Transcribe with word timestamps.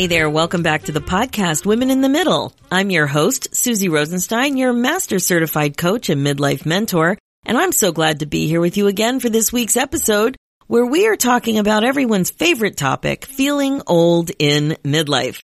Hey 0.00 0.06
there, 0.06 0.30
welcome 0.30 0.62
back 0.62 0.84
to 0.84 0.92
the 0.92 1.02
podcast 1.02 1.66
Women 1.66 1.90
in 1.90 2.00
the 2.00 2.08
Middle. 2.08 2.54
I'm 2.72 2.88
your 2.88 3.06
host, 3.06 3.54
Suzy 3.54 3.90
Rosenstein, 3.90 4.56
your 4.56 4.72
master 4.72 5.18
certified 5.18 5.76
coach 5.76 6.08
and 6.08 6.26
midlife 6.26 6.64
mentor, 6.64 7.18
and 7.44 7.58
I'm 7.58 7.70
so 7.70 7.92
glad 7.92 8.20
to 8.20 8.26
be 8.26 8.46
here 8.46 8.62
with 8.62 8.78
you 8.78 8.86
again 8.86 9.20
for 9.20 9.28
this 9.28 9.52
week's 9.52 9.76
episode 9.76 10.38
where 10.68 10.86
we 10.86 11.06
are 11.06 11.16
talking 11.16 11.58
about 11.58 11.84
everyone's 11.84 12.30
favorite 12.30 12.78
topic, 12.78 13.26
feeling 13.26 13.82
old 13.86 14.30
in 14.38 14.78
midlife. 14.82 15.42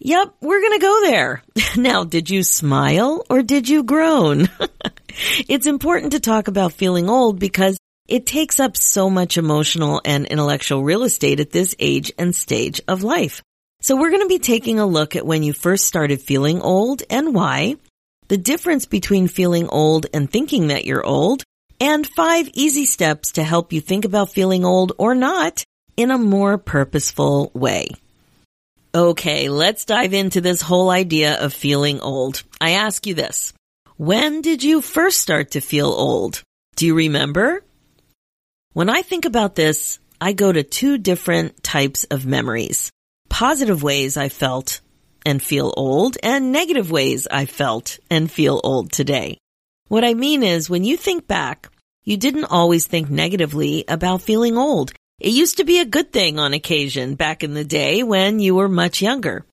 Yep, 0.00 0.34
we're 0.40 0.60
gonna 0.60 0.80
go 0.80 1.00
there. 1.04 1.44
Now, 1.76 2.02
did 2.02 2.30
you 2.30 2.42
smile 2.42 3.24
or 3.30 3.42
did 3.42 3.68
you 3.68 3.84
groan? 3.84 4.48
it's 5.48 5.68
important 5.68 6.14
to 6.14 6.20
talk 6.20 6.48
about 6.48 6.72
feeling 6.72 7.08
old 7.08 7.38
because 7.38 7.78
it 8.08 8.26
takes 8.26 8.58
up 8.58 8.76
so 8.76 9.08
much 9.08 9.38
emotional 9.38 10.00
and 10.04 10.26
intellectual 10.26 10.82
real 10.82 11.04
estate 11.04 11.38
at 11.38 11.52
this 11.52 11.76
age 11.78 12.10
and 12.18 12.34
stage 12.34 12.80
of 12.88 13.04
life. 13.04 13.40
So 13.80 13.96
we're 13.96 14.10
going 14.10 14.22
to 14.22 14.28
be 14.28 14.40
taking 14.40 14.80
a 14.80 14.86
look 14.86 15.14
at 15.14 15.26
when 15.26 15.42
you 15.42 15.52
first 15.52 15.86
started 15.86 16.20
feeling 16.20 16.60
old 16.60 17.02
and 17.08 17.32
why, 17.32 17.76
the 18.26 18.36
difference 18.36 18.86
between 18.86 19.28
feeling 19.28 19.68
old 19.68 20.06
and 20.12 20.28
thinking 20.28 20.68
that 20.68 20.84
you're 20.84 21.06
old, 21.06 21.44
and 21.80 22.04
five 22.04 22.50
easy 22.54 22.86
steps 22.86 23.32
to 23.32 23.44
help 23.44 23.72
you 23.72 23.80
think 23.80 24.04
about 24.04 24.32
feeling 24.32 24.64
old 24.64 24.92
or 24.98 25.14
not 25.14 25.62
in 25.96 26.10
a 26.10 26.18
more 26.18 26.58
purposeful 26.58 27.52
way. 27.54 27.88
Okay, 28.92 29.48
let's 29.48 29.84
dive 29.84 30.12
into 30.12 30.40
this 30.40 30.60
whole 30.60 30.90
idea 30.90 31.40
of 31.40 31.52
feeling 31.52 32.00
old. 32.00 32.42
I 32.60 32.70
ask 32.70 33.06
you 33.06 33.14
this. 33.14 33.52
When 33.96 34.42
did 34.42 34.64
you 34.64 34.80
first 34.80 35.20
start 35.20 35.52
to 35.52 35.60
feel 35.60 35.86
old? 35.86 36.42
Do 36.74 36.86
you 36.86 36.96
remember? 36.96 37.62
When 38.72 38.88
I 38.88 39.02
think 39.02 39.24
about 39.24 39.54
this, 39.54 40.00
I 40.20 40.32
go 40.32 40.50
to 40.50 40.64
two 40.64 40.98
different 40.98 41.62
types 41.62 42.04
of 42.04 42.26
memories 42.26 42.90
positive 43.28 43.82
ways 43.82 44.16
I 44.16 44.28
felt 44.28 44.80
and 45.24 45.42
feel 45.42 45.72
old 45.76 46.16
and 46.22 46.52
negative 46.52 46.90
ways 46.90 47.26
I 47.30 47.46
felt 47.46 47.98
and 48.10 48.30
feel 48.30 48.60
old 48.64 48.92
today. 48.92 49.38
What 49.88 50.04
I 50.04 50.14
mean 50.14 50.42
is 50.42 50.70
when 50.70 50.84
you 50.84 50.96
think 50.96 51.26
back, 51.26 51.70
you 52.04 52.16
didn't 52.16 52.46
always 52.46 52.86
think 52.86 53.10
negatively 53.10 53.84
about 53.88 54.22
feeling 54.22 54.56
old. 54.56 54.92
It 55.20 55.32
used 55.32 55.56
to 55.56 55.64
be 55.64 55.80
a 55.80 55.84
good 55.84 56.12
thing 56.12 56.38
on 56.38 56.54
occasion 56.54 57.14
back 57.14 57.42
in 57.42 57.54
the 57.54 57.64
day 57.64 58.02
when 58.02 58.38
you 58.40 58.54
were 58.54 58.68
much 58.68 59.02
younger. 59.02 59.44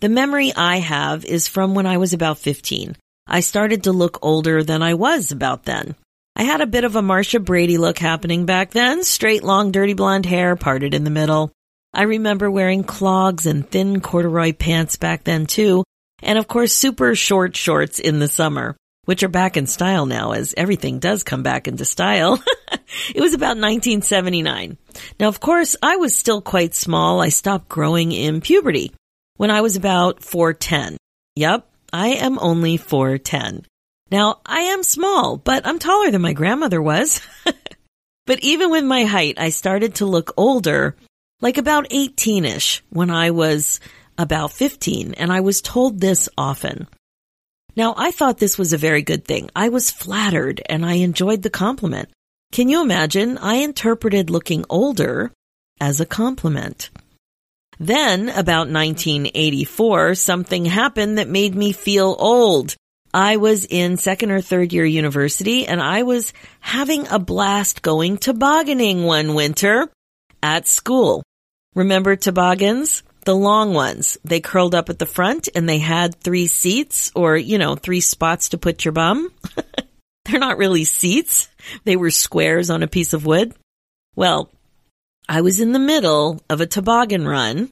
The 0.00 0.08
memory 0.08 0.52
I 0.54 0.78
have 0.78 1.24
is 1.24 1.48
from 1.48 1.74
when 1.74 1.86
I 1.86 1.96
was 1.96 2.12
about 2.12 2.38
15. 2.38 2.96
I 3.26 3.40
started 3.40 3.84
to 3.84 3.92
look 3.92 4.18
older 4.22 4.62
than 4.62 4.82
I 4.82 4.94
was 4.94 5.32
about 5.32 5.64
then. 5.64 5.94
I 6.36 6.44
had 6.44 6.60
a 6.60 6.66
bit 6.66 6.84
of 6.84 6.96
a 6.96 7.02
Marcia 7.02 7.40
Brady 7.40 7.76
look 7.76 7.98
happening 7.98 8.46
back 8.46 8.70
then, 8.70 9.04
straight 9.04 9.44
long 9.44 9.72
dirty 9.72 9.94
blonde 9.94 10.26
hair 10.26 10.56
parted 10.56 10.94
in 10.94 11.04
the 11.04 11.10
middle. 11.10 11.52
I 11.92 12.02
remember 12.02 12.50
wearing 12.50 12.84
clogs 12.84 13.46
and 13.46 13.68
thin 13.68 14.00
corduroy 14.00 14.52
pants 14.52 14.96
back 14.96 15.24
then 15.24 15.46
too, 15.46 15.82
and 16.22 16.38
of 16.38 16.46
course 16.46 16.72
super 16.72 17.16
short 17.16 17.56
shorts 17.56 17.98
in 17.98 18.20
the 18.20 18.28
summer, 18.28 18.76
which 19.06 19.24
are 19.24 19.28
back 19.28 19.56
in 19.56 19.66
style 19.66 20.06
now 20.06 20.32
as 20.32 20.54
everything 20.56 21.00
does 21.00 21.24
come 21.24 21.42
back 21.42 21.66
into 21.66 21.84
style. 21.84 22.40
it 23.14 23.20
was 23.20 23.34
about 23.34 23.56
1979. 23.56 24.78
Now 25.18 25.28
of 25.28 25.40
course 25.40 25.74
I 25.82 25.96
was 25.96 26.16
still 26.16 26.40
quite 26.40 26.74
small. 26.74 27.20
I 27.20 27.30
stopped 27.30 27.68
growing 27.68 28.12
in 28.12 28.40
puberty 28.40 28.92
when 29.36 29.50
I 29.50 29.60
was 29.60 29.74
about 29.74 30.20
4'10. 30.20 30.96
Yep, 31.34 31.68
I 31.92 32.08
am 32.08 32.38
only 32.38 32.78
4'10. 32.78 33.64
Now 34.12 34.40
I 34.46 34.60
am 34.60 34.84
small, 34.84 35.38
but 35.38 35.66
I'm 35.66 35.80
taller 35.80 36.12
than 36.12 36.22
my 36.22 36.34
grandmother 36.34 36.80
was. 36.80 37.20
but 38.26 38.40
even 38.40 38.70
with 38.70 38.84
my 38.84 39.04
height, 39.04 39.40
I 39.40 39.50
started 39.50 39.96
to 39.96 40.06
look 40.06 40.32
older 40.36 40.94
like 41.40 41.58
about 41.58 41.88
18ish 41.90 42.82
when 42.90 43.10
I 43.10 43.30
was 43.30 43.80
about 44.18 44.52
15 44.52 45.14
and 45.14 45.32
I 45.32 45.40
was 45.40 45.62
told 45.62 46.00
this 46.00 46.28
often. 46.36 46.86
Now 47.76 47.94
I 47.96 48.10
thought 48.10 48.38
this 48.38 48.58
was 48.58 48.72
a 48.72 48.78
very 48.78 49.02
good 49.02 49.24
thing. 49.24 49.50
I 49.56 49.68
was 49.70 49.90
flattered 49.90 50.60
and 50.66 50.84
I 50.84 50.94
enjoyed 50.94 51.42
the 51.42 51.50
compliment. 51.50 52.10
Can 52.52 52.68
you 52.68 52.82
imagine? 52.82 53.38
I 53.38 53.56
interpreted 53.56 54.28
looking 54.28 54.64
older 54.68 55.32
as 55.80 56.00
a 56.00 56.06
compliment. 56.06 56.90
Then, 57.78 58.28
about 58.28 58.68
1984, 58.68 60.14
something 60.16 60.66
happened 60.66 61.16
that 61.16 61.28
made 61.28 61.54
me 61.54 61.72
feel 61.72 62.14
old. 62.18 62.76
I 63.14 63.38
was 63.38 63.64
in 63.64 63.96
second 63.96 64.30
or 64.32 64.42
third 64.42 64.72
year 64.72 64.84
university 64.84 65.66
and 65.66 65.80
I 65.80 66.02
was 66.02 66.32
having 66.60 67.08
a 67.08 67.18
blast 67.18 67.80
going 67.80 68.18
tobogganing 68.18 69.04
one 69.04 69.34
winter 69.34 69.88
at 70.42 70.68
school. 70.68 71.22
Remember 71.74 72.16
toboggans? 72.16 73.02
The 73.24 73.36
long 73.36 73.74
ones. 73.74 74.18
They 74.24 74.40
curled 74.40 74.74
up 74.74 74.88
at 74.88 74.98
the 74.98 75.06
front 75.06 75.48
and 75.54 75.68
they 75.68 75.78
had 75.78 76.16
three 76.16 76.46
seats 76.46 77.12
or, 77.14 77.36
you 77.36 77.58
know, 77.58 77.76
three 77.76 78.00
spots 78.00 78.50
to 78.50 78.58
put 78.58 78.84
your 78.84 78.92
bum. 78.92 79.30
They're 80.24 80.40
not 80.40 80.58
really 80.58 80.84
seats. 80.84 81.48
They 81.84 81.96
were 81.96 82.10
squares 82.10 82.70
on 82.70 82.82
a 82.82 82.88
piece 82.88 83.12
of 83.12 83.26
wood. 83.26 83.54
Well, 84.16 84.50
I 85.28 85.42
was 85.42 85.60
in 85.60 85.72
the 85.72 85.78
middle 85.78 86.40
of 86.48 86.60
a 86.60 86.66
toboggan 86.66 87.26
run 87.26 87.70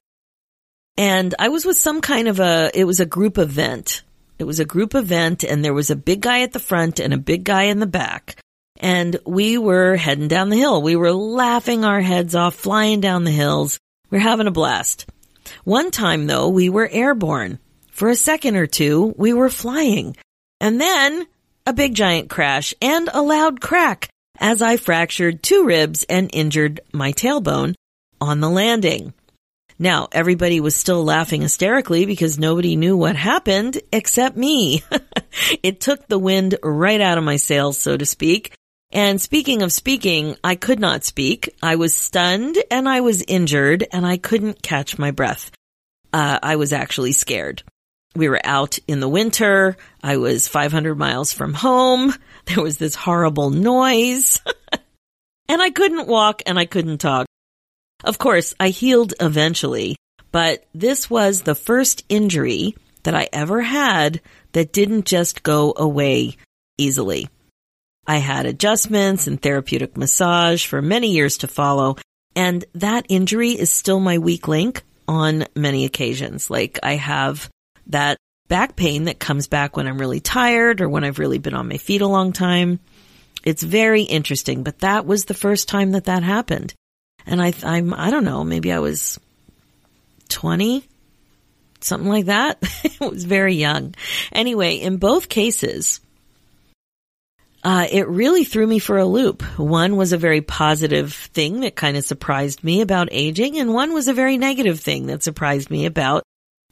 and 0.96 1.34
I 1.38 1.48
was 1.48 1.64
with 1.64 1.76
some 1.76 2.00
kind 2.00 2.28
of 2.28 2.40
a, 2.40 2.70
it 2.74 2.84
was 2.84 3.00
a 3.00 3.06
group 3.06 3.38
event. 3.38 4.02
It 4.38 4.44
was 4.44 4.60
a 4.60 4.64
group 4.64 4.94
event 4.94 5.44
and 5.44 5.64
there 5.64 5.74
was 5.74 5.90
a 5.90 5.96
big 5.96 6.20
guy 6.20 6.42
at 6.42 6.52
the 6.52 6.60
front 6.60 7.00
and 7.00 7.12
a 7.12 7.18
big 7.18 7.42
guy 7.42 7.64
in 7.64 7.80
the 7.80 7.86
back. 7.86 8.40
And 8.80 9.18
we 9.26 9.58
were 9.58 9.96
heading 9.96 10.28
down 10.28 10.50
the 10.50 10.56
hill. 10.56 10.82
We 10.82 10.94
were 10.94 11.12
laughing 11.12 11.84
our 11.84 12.00
heads 12.00 12.36
off, 12.36 12.54
flying 12.54 13.00
down 13.00 13.24
the 13.24 13.32
hills. 13.32 13.80
We're 14.10 14.18
having 14.18 14.46
a 14.46 14.52
blast. 14.52 15.06
One 15.64 15.90
time 15.90 16.26
though, 16.26 16.48
we 16.48 16.68
were 16.68 16.88
airborne. 16.90 17.58
For 17.90 18.08
a 18.08 18.16
second 18.16 18.56
or 18.56 18.66
two, 18.66 19.14
we 19.16 19.32
were 19.32 19.50
flying. 19.50 20.16
And 20.60 20.80
then 20.80 21.26
a 21.66 21.72
big 21.72 21.94
giant 21.94 22.30
crash 22.30 22.74
and 22.80 23.08
a 23.12 23.22
loud 23.22 23.60
crack 23.60 24.08
as 24.38 24.62
I 24.62 24.76
fractured 24.76 25.42
two 25.42 25.64
ribs 25.64 26.04
and 26.08 26.30
injured 26.32 26.80
my 26.92 27.12
tailbone 27.12 27.74
on 28.20 28.40
the 28.40 28.50
landing. 28.50 29.12
Now, 29.78 30.08
everybody 30.10 30.58
was 30.60 30.74
still 30.74 31.04
laughing 31.04 31.42
hysterically 31.42 32.04
because 32.04 32.38
nobody 32.38 32.74
knew 32.74 32.96
what 32.96 33.14
happened 33.14 33.80
except 33.92 34.36
me. 34.36 34.82
it 35.62 35.80
took 35.80 36.08
the 36.08 36.18
wind 36.18 36.56
right 36.62 37.00
out 37.00 37.18
of 37.18 37.24
my 37.24 37.36
sails, 37.36 37.78
so 37.78 37.96
to 37.96 38.04
speak, 38.04 38.54
and 38.90 39.20
speaking 39.20 39.62
of 39.62 39.72
speaking, 39.72 40.36
I 40.42 40.54
could 40.54 40.80
not 40.80 41.04
speak. 41.04 41.54
I 41.62 41.76
was 41.76 41.94
stunned 41.94 42.56
and 42.70 42.88
I 42.88 43.02
was 43.02 43.22
injured 43.28 43.86
and 43.92 44.06
I 44.06 44.16
couldn't 44.16 44.62
catch 44.62 44.98
my 44.98 45.10
breath. 45.10 45.50
Uh, 46.12 46.38
I 46.42 46.56
was 46.56 46.72
actually 46.72 47.12
scared. 47.12 47.62
We 48.16 48.28
were 48.28 48.40
out 48.42 48.78
in 48.88 49.00
the 49.00 49.08
winter. 49.08 49.76
I 50.02 50.16
was 50.16 50.48
500 50.48 50.94
miles 50.96 51.32
from 51.32 51.54
home. 51.54 52.14
There 52.48 52.64
was 52.64 52.78
this 52.78 52.94
horrible 52.94 53.50
noise 53.50 54.40
and 55.50 55.60
I 55.60 55.68
couldn't 55.68 56.08
walk 56.08 56.40
and 56.46 56.58
I 56.58 56.64
couldn't 56.64 56.96
talk. 56.96 57.26
Of 58.04 58.16
course, 58.16 58.54
I 58.58 58.70
healed 58.70 59.12
eventually, 59.20 59.96
but 60.32 60.64
this 60.74 61.10
was 61.10 61.42
the 61.42 61.54
first 61.54 62.06
injury 62.08 62.74
that 63.02 63.14
I 63.14 63.28
ever 63.34 63.60
had 63.60 64.22
that 64.52 64.72
didn't 64.72 65.04
just 65.04 65.42
go 65.42 65.74
away 65.76 66.38
easily. 66.78 67.28
I 68.08 68.16
had 68.16 68.46
adjustments 68.46 69.26
and 69.26 69.40
therapeutic 69.40 69.98
massage 69.98 70.64
for 70.64 70.80
many 70.80 71.12
years 71.12 71.38
to 71.38 71.46
follow. 71.46 71.98
And 72.34 72.64
that 72.74 73.04
injury 73.10 73.50
is 73.50 73.70
still 73.70 74.00
my 74.00 74.16
weak 74.16 74.48
link 74.48 74.82
on 75.06 75.44
many 75.54 75.84
occasions. 75.84 76.48
Like 76.48 76.78
I 76.82 76.94
have 76.94 77.50
that 77.88 78.16
back 78.48 78.76
pain 78.76 79.04
that 79.04 79.18
comes 79.18 79.46
back 79.46 79.76
when 79.76 79.86
I'm 79.86 79.98
really 79.98 80.20
tired 80.20 80.80
or 80.80 80.88
when 80.88 81.04
I've 81.04 81.18
really 81.18 81.38
been 81.38 81.54
on 81.54 81.68
my 81.68 81.76
feet 81.76 82.00
a 82.00 82.06
long 82.06 82.32
time. 82.32 82.80
It's 83.44 83.62
very 83.62 84.02
interesting, 84.02 84.62
but 84.62 84.78
that 84.78 85.04
was 85.04 85.26
the 85.26 85.34
first 85.34 85.68
time 85.68 85.92
that 85.92 86.04
that 86.04 86.22
happened. 86.22 86.74
And 87.26 87.42
I, 87.42 87.52
I'm, 87.62 87.92
I 87.92 88.10
don't 88.10 88.24
know, 88.24 88.42
maybe 88.42 88.72
I 88.72 88.78
was 88.78 89.20
20, 90.30 90.82
something 91.80 92.08
like 92.08 92.26
that. 92.26 92.58
it 92.84 93.00
was 93.00 93.24
very 93.24 93.54
young. 93.54 93.94
Anyway, 94.32 94.76
in 94.76 94.96
both 94.96 95.28
cases, 95.28 96.00
uh, 97.68 97.86
it 97.92 98.08
really 98.08 98.44
threw 98.44 98.66
me 98.66 98.78
for 98.78 98.96
a 98.96 99.04
loop. 99.04 99.42
One 99.58 99.96
was 99.96 100.14
a 100.14 100.16
very 100.16 100.40
positive 100.40 101.12
thing 101.12 101.60
that 101.60 101.76
kind 101.76 101.98
of 101.98 102.04
surprised 102.06 102.64
me 102.64 102.80
about 102.80 103.10
aging, 103.10 103.58
and 103.58 103.74
one 103.74 103.92
was 103.92 104.08
a 104.08 104.14
very 104.14 104.38
negative 104.38 104.80
thing 104.80 105.08
that 105.08 105.22
surprised 105.22 105.70
me 105.70 105.84
about 105.84 106.22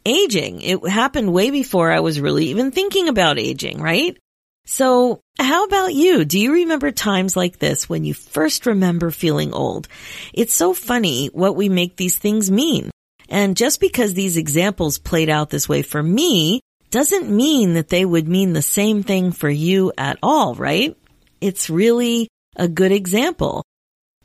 aging. 0.07 0.63
It 0.63 0.89
happened 0.89 1.35
way 1.35 1.51
before 1.51 1.93
I 1.93 2.01
was 2.01 2.19
really 2.19 2.47
even 2.47 2.71
thinking 2.71 3.09
about 3.09 3.39
aging, 3.39 3.79
right? 3.83 4.17
So 4.65 5.21
how 5.39 5.67
about 5.67 5.93
you? 5.93 6.25
Do 6.25 6.41
you 6.41 6.55
remember 6.55 6.91
times 6.91 7.37
like 7.37 7.59
this 7.59 7.91
when 7.91 8.05
you 8.05 8.15
first 8.15 8.65
remember 8.65 9.11
feeling 9.11 9.53
old? 9.53 9.89
It's 10.33 10.55
so 10.55 10.73
funny 10.73 11.27
what 11.27 11.57
we 11.57 11.69
make 11.69 11.97
these 11.97 12.17
things 12.17 12.51
mean. 12.51 12.91
And 13.29 13.55
just 13.55 13.81
because 13.81 14.15
these 14.15 14.39
examples 14.39 14.97
played 14.97 15.29
out 15.29 15.51
this 15.51 15.69
way 15.69 15.83
for 15.83 16.03
me 16.03 16.63
doesn't 16.91 17.31
mean 17.31 17.75
that 17.75 17.89
they 17.89 18.05
would 18.05 18.29
mean 18.29 18.53
the 18.53 18.63
same 18.63 19.03
thing 19.03 19.33
for 19.33 19.51
you 19.51 19.93
at 19.97 20.19
all, 20.23 20.55
right? 20.55 20.97
It's 21.41 21.71
really 21.71 22.29
a 22.57 22.69
good 22.69 22.93
example. 22.93 23.65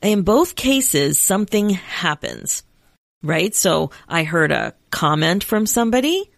In 0.01 0.23
both 0.23 0.55
cases, 0.55 1.19
something 1.19 1.69
happens, 1.69 2.63
right? 3.23 3.53
So 3.53 3.91
I 4.07 4.23
heard 4.23 4.51
a 4.51 4.73
comment 4.89 5.43
from 5.43 5.65
somebody 5.65 6.29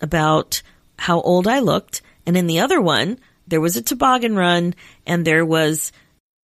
about 0.00 0.62
how 0.98 1.20
old 1.20 1.46
I 1.46 1.60
looked. 1.60 2.02
And 2.26 2.36
in 2.36 2.46
the 2.46 2.60
other 2.60 2.80
one, 2.80 3.18
there 3.46 3.60
was 3.60 3.76
a 3.76 3.82
toboggan 3.82 4.36
run 4.36 4.74
and 5.06 5.24
there 5.24 5.44
was 5.44 5.92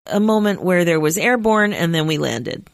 a 0.07 0.21
moment 0.21 0.63
where 0.63 0.85
there 0.85 1.01
was 1.01 1.19
airborne 1.19 1.73
and 1.73 1.95
then 1.95 2.07
we 2.07 2.19
landed. 2.19 2.69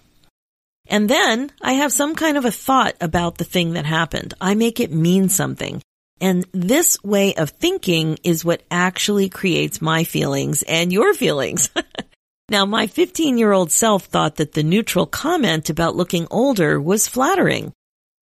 And 0.89 1.09
then 1.09 1.51
I 1.61 1.75
have 1.75 1.93
some 1.93 2.15
kind 2.15 2.37
of 2.37 2.45
a 2.45 2.51
thought 2.51 2.97
about 3.01 3.39
the 3.39 3.45
thing 3.45 3.75
that 3.75 3.87
happened. 3.87 4.35
I 4.41 4.55
make 4.55 4.81
it 4.81 4.93
mean 4.93 5.29
something. 5.29 5.81
And 6.23 6.47
this 6.53 6.97
way 7.05 7.35
of 7.35 7.51
thinking 7.51 8.19
is 8.25 8.45
what 8.45 8.63
actually 8.71 9.29
creates 9.29 9.83
my 9.83 10.05
feelings 10.05 10.63
and 10.63 10.91
your 10.91 11.13
feelings. 11.13 11.69
now, 12.49 12.65
my 12.65 12.87
15 12.87 13.37
year 13.37 13.53
old 13.53 13.71
self 13.71 14.07
thought 14.07 14.37
that 14.37 14.53
the 14.53 14.63
neutral 14.63 15.05
comment 15.05 15.69
about 15.69 15.97
looking 15.97 16.27
older 16.31 16.81
was 16.81 17.09
flattering. 17.09 17.75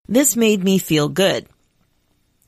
This 0.08 0.35
made 0.35 0.64
me 0.64 0.79
feel 0.79 1.08
good. 1.08 1.47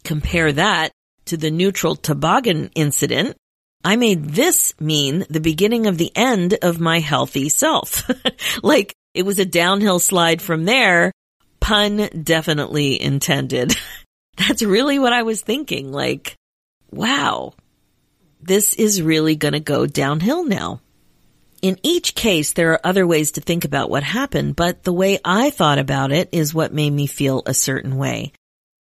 Compare 0.02 0.54
that 0.54 0.90
to 1.26 1.36
the 1.36 1.52
neutral 1.52 1.94
toboggan 1.94 2.70
incident 2.74 3.36
I 3.84 3.96
made 3.96 4.24
this 4.30 4.78
mean 4.80 5.24
the 5.28 5.40
beginning 5.40 5.86
of 5.86 5.98
the 5.98 6.12
end 6.14 6.56
of 6.62 6.78
my 6.78 7.00
healthy 7.00 7.48
self. 7.48 8.08
like 8.62 8.94
it 9.14 9.24
was 9.24 9.38
a 9.38 9.44
downhill 9.44 9.98
slide 9.98 10.40
from 10.40 10.64
there, 10.64 11.12
pun 11.60 12.08
definitely 12.22 13.00
intended. 13.00 13.76
That's 14.36 14.62
really 14.62 14.98
what 14.98 15.12
I 15.12 15.22
was 15.22 15.40
thinking. 15.40 15.92
Like, 15.92 16.36
wow, 16.90 17.54
this 18.40 18.74
is 18.74 19.02
really 19.02 19.36
going 19.36 19.52
to 19.52 19.60
go 19.60 19.86
downhill 19.86 20.44
now. 20.44 20.80
In 21.60 21.78
each 21.84 22.16
case, 22.16 22.52
there 22.52 22.72
are 22.72 22.80
other 22.84 23.06
ways 23.06 23.32
to 23.32 23.40
think 23.40 23.64
about 23.64 23.88
what 23.88 24.02
happened, 24.02 24.56
but 24.56 24.82
the 24.82 24.92
way 24.92 25.20
I 25.24 25.50
thought 25.50 25.78
about 25.78 26.10
it 26.10 26.28
is 26.32 26.52
what 26.52 26.74
made 26.74 26.90
me 26.90 27.06
feel 27.06 27.42
a 27.46 27.54
certain 27.54 27.96
way. 27.96 28.32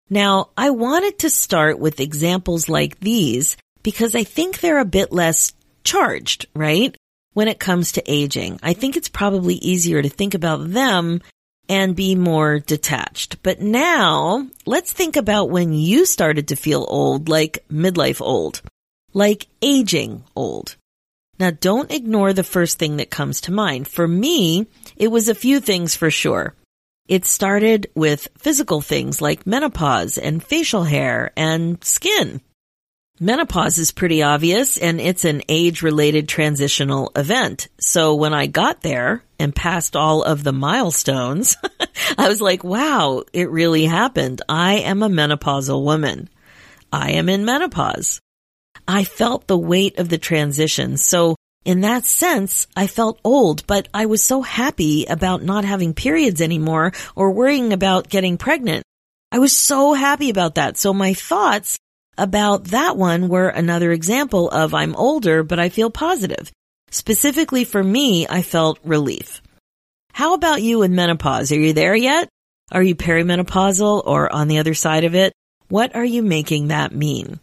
Now, 0.08 0.50
I 0.56 0.70
wanted 0.70 1.18
to 1.20 1.30
start 1.30 1.78
with 1.80 2.00
examples 2.00 2.68
like 2.68 3.00
these 3.00 3.56
because 3.82 4.14
I 4.14 4.22
think 4.22 4.60
they're 4.60 4.78
a 4.78 4.84
bit 4.84 5.12
less 5.12 5.52
charged, 5.82 6.46
right? 6.54 6.96
When 7.34 7.48
it 7.48 7.58
comes 7.58 7.92
to 7.92 8.10
aging, 8.10 8.60
I 8.62 8.74
think 8.74 8.96
it's 8.96 9.08
probably 9.08 9.56
easier 9.56 10.00
to 10.00 10.08
think 10.08 10.34
about 10.34 10.70
them 10.70 11.20
and 11.68 11.94
be 11.94 12.14
more 12.14 12.58
detached. 12.58 13.42
But 13.42 13.60
now 13.60 14.46
let's 14.66 14.92
think 14.92 15.16
about 15.16 15.50
when 15.50 15.72
you 15.72 16.06
started 16.06 16.48
to 16.48 16.56
feel 16.56 16.84
old, 16.88 17.28
like 17.28 17.64
midlife 17.70 18.20
old, 18.20 18.62
like 19.12 19.46
aging 19.60 20.24
old. 20.34 20.76
Now 21.38 21.50
don't 21.50 21.92
ignore 21.92 22.32
the 22.32 22.44
first 22.44 22.78
thing 22.78 22.96
that 22.96 23.10
comes 23.10 23.42
to 23.42 23.52
mind. 23.52 23.86
For 23.86 24.08
me, 24.08 24.66
it 24.96 25.08
was 25.08 25.28
a 25.28 25.34
few 25.34 25.60
things 25.60 25.94
for 25.94 26.10
sure. 26.10 26.54
It 27.06 27.24
started 27.24 27.90
with 27.94 28.28
physical 28.36 28.80
things 28.80 29.22
like 29.22 29.46
menopause 29.46 30.18
and 30.18 30.42
facial 30.42 30.84
hair 30.84 31.32
and 31.36 31.82
skin. 31.82 32.40
Menopause 33.20 33.78
is 33.78 33.90
pretty 33.90 34.22
obvious 34.22 34.76
and 34.76 35.00
it's 35.00 35.24
an 35.24 35.42
age 35.48 35.82
related 35.82 36.28
transitional 36.28 37.10
event. 37.16 37.66
So 37.80 38.14
when 38.14 38.32
I 38.32 38.46
got 38.46 38.82
there 38.82 39.24
and 39.40 39.54
passed 39.54 39.96
all 39.96 40.22
of 40.22 40.44
the 40.44 40.52
milestones, 40.52 41.56
I 42.18 42.28
was 42.28 42.40
like, 42.40 42.62
wow, 42.62 43.24
it 43.32 43.50
really 43.50 43.86
happened. 43.86 44.42
I 44.48 44.78
am 44.78 45.02
a 45.02 45.08
menopausal 45.08 45.82
woman. 45.82 46.28
I 46.92 47.12
am 47.12 47.28
in 47.28 47.44
menopause. 47.44 48.20
I 48.86 49.02
felt 49.02 49.48
the 49.48 49.58
weight 49.58 49.98
of 49.98 50.08
the 50.08 50.18
transition. 50.18 50.96
So 50.96 51.34
in 51.64 51.80
that 51.80 52.04
sense, 52.04 52.68
I 52.76 52.86
felt 52.86 53.20
old, 53.24 53.66
but 53.66 53.88
I 53.92 54.06
was 54.06 54.22
so 54.22 54.42
happy 54.42 55.06
about 55.06 55.42
not 55.42 55.64
having 55.64 55.92
periods 55.92 56.40
anymore 56.40 56.92
or 57.16 57.32
worrying 57.32 57.72
about 57.72 58.08
getting 58.08 58.38
pregnant. 58.38 58.84
I 59.32 59.40
was 59.40 59.54
so 59.54 59.92
happy 59.92 60.30
about 60.30 60.54
that. 60.54 60.76
So 60.76 60.94
my 60.94 61.14
thoughts 61.14 61.78
about 62.18 62.64
that 62.64 62.96
one 62.96 63.28
were 63.28 63.48
another 63.48 63.92
example 63.92 64.50
of 64.50 64.74
I'm 64.74 64.94
older, 64.96 65.42
but 65.42 65.58
I 65.58 65.68
feel 65.68 65.90
positive. 65.90 66.50
Specifically 66.90 67.64
for 67.64 67.82
me, 67.82 68.26
I 68.28 68.42
felt 68.42 68.78
relief. 68.84 69.40
How 70.12 70.34
about 70.34 70.62
you 70.62 70.82
in 70.82 70.94
menopause? 70.94 71.52
Are 71.52 71.58
you 71.58 71.72
there 71.72 71.94
yet? 71.94 72.28
Are 72.72 72.82
you 72.82 72.94
perimenopausal 72.94 74.02
or 74.04 74.32
on 74.32 74.48
the 74.48 74.58
other 74.58 74.74
side 74.74 75.04
of 75.04 75.14
it? 75.14 75.32
What 75.68 75.94
are 75.94 76.04
you 76.04 76.22
making 76.22 76.68
that 76.68 76.94
mean? 76.94 77.40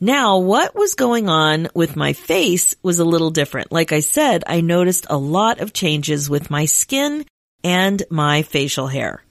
Now, 0.00 0.38
what 0.38 0.74
was 0.74 0.94
going 0.94 1.28
on 1.28 1.68
with 1.74 1.94
my 1.94 2.12
face 2.12 2.74
was 2.82 2.98
a 2.98 3.04
little 3.04 3.30
different. 3.30 3.70
Like 3.70 3.92
I 3.92 4.00
said, 4.00 4.42
I 4.46 4.60
noticed 4.60 5.06
a 5.08 5.16
lot 5.16 5.60
of 5.60 5.72
changes 5.72 6.28
with 6.28 6.50
my 6.50 6.64
skin 6.64 7.24
and 7.62 8.02
my 8.10 8.42
facial 8.42 8.88
hair. 8.88 9.22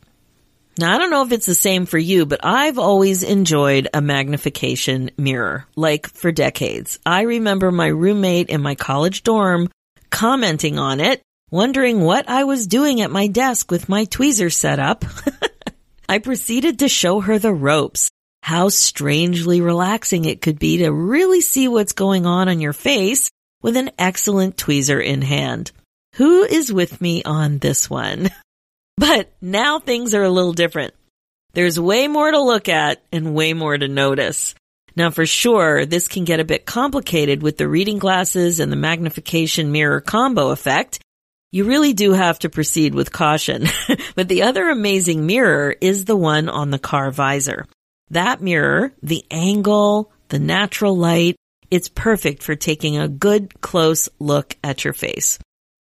Now, 0.82 0.96
I 0.96 0.98
don't 0.98 1.12
know 1.12 1.22
if 1.22 1.32
it's 1.32 1.46
the 1.46 1.54
same 1.54 1.86
for 1.86 2.00
you, 2.00 2.26
but 2.26 2.40
I've 2.44 2.80
always 2.80 3.22
enjoyed 3.22 3.88
a 3.94 4.02
magnification 4.02 5.12
mirror, 5.16 5.68
like 5.76 6.08
for 6.08 6.32
decades. 6.32 6.98
I 7.06 7.22
remember 7.22 7.72
my 7.72 7.86
roommate 7.86 8.50
in 8.50 8.62
my 8.62 8.74
college 8.74 9.22
dorm 9.22 9.70
commenting 10.10 10.80
on 10.80 11.00
it, 11.00 11.22
wondering 11.52 12.02
what 12.02 12.28
I 12.28 12.46
was 12.46 12.66
doing 12.66 13.00
at 13.02 13.12
my 13.12 13.28
desk 13.28 13.70
with 13.70 13.90
my 13.90 14.06
tweezers 14.06 14.58
set 14.58 14.80
up. 14.80 15.06
I 16.10 16.18
proceeded 16.18 16.80
to 16.80 16.90
show 16.90 17.20
her 17.20 17.38
the 17.38 17.54
ropes, 17.54 18.10
how 18.42 18.70
strangely 18.70 19.62
relaxing 19.62 20.26
it 20.26 20.42
could 20.42 20.58
be 20.58 20.80
to 20.80 20.92
really 20.92 21.42
see 21.42 21.68
what's 21.68 21.94
going 21.94 22.26
on 22.26 22.50
on 22.50 22.60
your 22.60 22.74
face 22.74 23.30
with 23.62 23.78
an 23.78 23.92
excellent 24.00 24.58
tweezer 24.58 25.04
in 25.04 25.22
hand. 25.22 25.72
Who 26.16 26.44
is 26.44 26.74
with 26.74 27.00
me 27.00 27.22
on 27.24 27.60
this 27.60 27.88
one? 27.88 28.32
But 28.98 29.32
now 29.42 29.80
things 29.80 30.14
are 30.14 30.24
a 30.24 30.30
little 30.30 30.54
different. 30.54 30.94
There's 31.54 31.80
way 31.80 32.08
more 32.08 32.32
to 32.32 32.42
look 32.42 32.70
at 32.70 33.02
and 33.12 33.34
way 33.34 33.54
more 33.54 33.78
to 33.78 33.88
notice. 33.88 34.56
Now 34.96 35.10
for 35.10 35.26
sure, 35.26 35.86
this 35.86 36.08
can 36.08 36.26
get 36.26 36.40
a 36.40 36.46
bit 36.46 36.66
complicated 36.66 37.42
with 37.42 37.58
the 37.58 37.68
reading 37.68 37.98
glasses 37.98 38.60
and 38.60 38.72
the 38.72 38.78
magnification 38.78 39.72
mirror 39.72 40.02
combo 40.02 40.50
effect. 40.50 41.00
You 41.52 41.66
really 41.66 41.94
do 41.94 42.14
have 42.14 42.40
to 42.40 42.50
proceed 42.50 42.96
with 42.96 43.12
caution. 43.12 43.68
but 44.16 44.28
the 44.28 44.44
other 44.44 44.70
amazing 44.70 45.26
mirror 45.26 45.76
is 45.82 46.06
the 46.06 46.16
one 46.16 46.48
on 46.48 46.72
the 46.72 46.80
car 46.80 47.12
visor. 47.12 47.68
That 48.10 48.42
mirror, 48.42 48.94
the 49.04 49.26
angle, 49.32 50.12
the 50.30 50.40
natural 50.40 50.96
light, 50.98 51.36
it's 51.70 51.90
perfect 51.90 52.44
for 52.44 52.56
taking 52.56 52.98
a 52.98 53.08
good 53.08 53.62
close 53.62 54.10
look 54.20 54.58
at 54.64 54.84
your 54.84 54.94
face. 54.94 55.40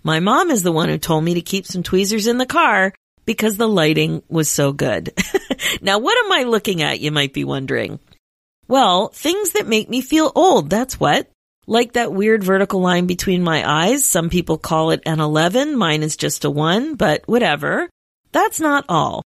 My 0.05 0.19
mom 0.19 0.51
is 0.51 0.61
the 0.61 0.71
one 0.71 0.87
who 0.89 0.99
told 0.99 1.23
me 1.23 1.33
to 1.33 1.41
keep 1.41 1.65
some 1.65 1.81
tweezers 1.81 2.27
in 2.27 2.37
the 2.37 2.45
car 2.45 2.93
because 3.25 3.57
the 3.57 3.67
lighting 3.67 4.21
was 4.29 4.47
so 4.47 4.71
good. 4.71 5.11
now, 5.81 5.97
what 5.97 6.15
am 6.23 6.31
I 6.31 6.43
looking 6.43 6.83
at? 6.83 6.99
You 6.99 7.09
might 7.09 7.33
be 7.33 7.43
wondering. 7.43 7.97
Well, 8.67 9.07
things 9.07 9.53
that 9.53 9.67
make 9.67 9.89
me 9.89 10.01
feel 10.01 10.31
old. 10.35 10.69
That's 10.69 10.99
what. 10.99 11.31
Like 11.65 11.93
that 11.93 12.13
weird 12.13 12.43
vertical 12.43 12.81
line 12.81 13.07
between 13.07 13.41
my 13.41 13.67
eyes. 13.67 14.05
Some 14.05 14.29
people 14.29 14.59
call 14.59 14.91
it 14.91 15.01
an 15.07 15.19
11. 15.19 15.75
Mine 15.75 16.03
is 16.03 16.17
just 16.17 16.45
a 16.45 16.51
one, 16.51 16.93
but 16.93 17.27
whatever. 17.27 17.89
That's 18.31 18.59
not 18.59 18.85
all. 18.87 19.23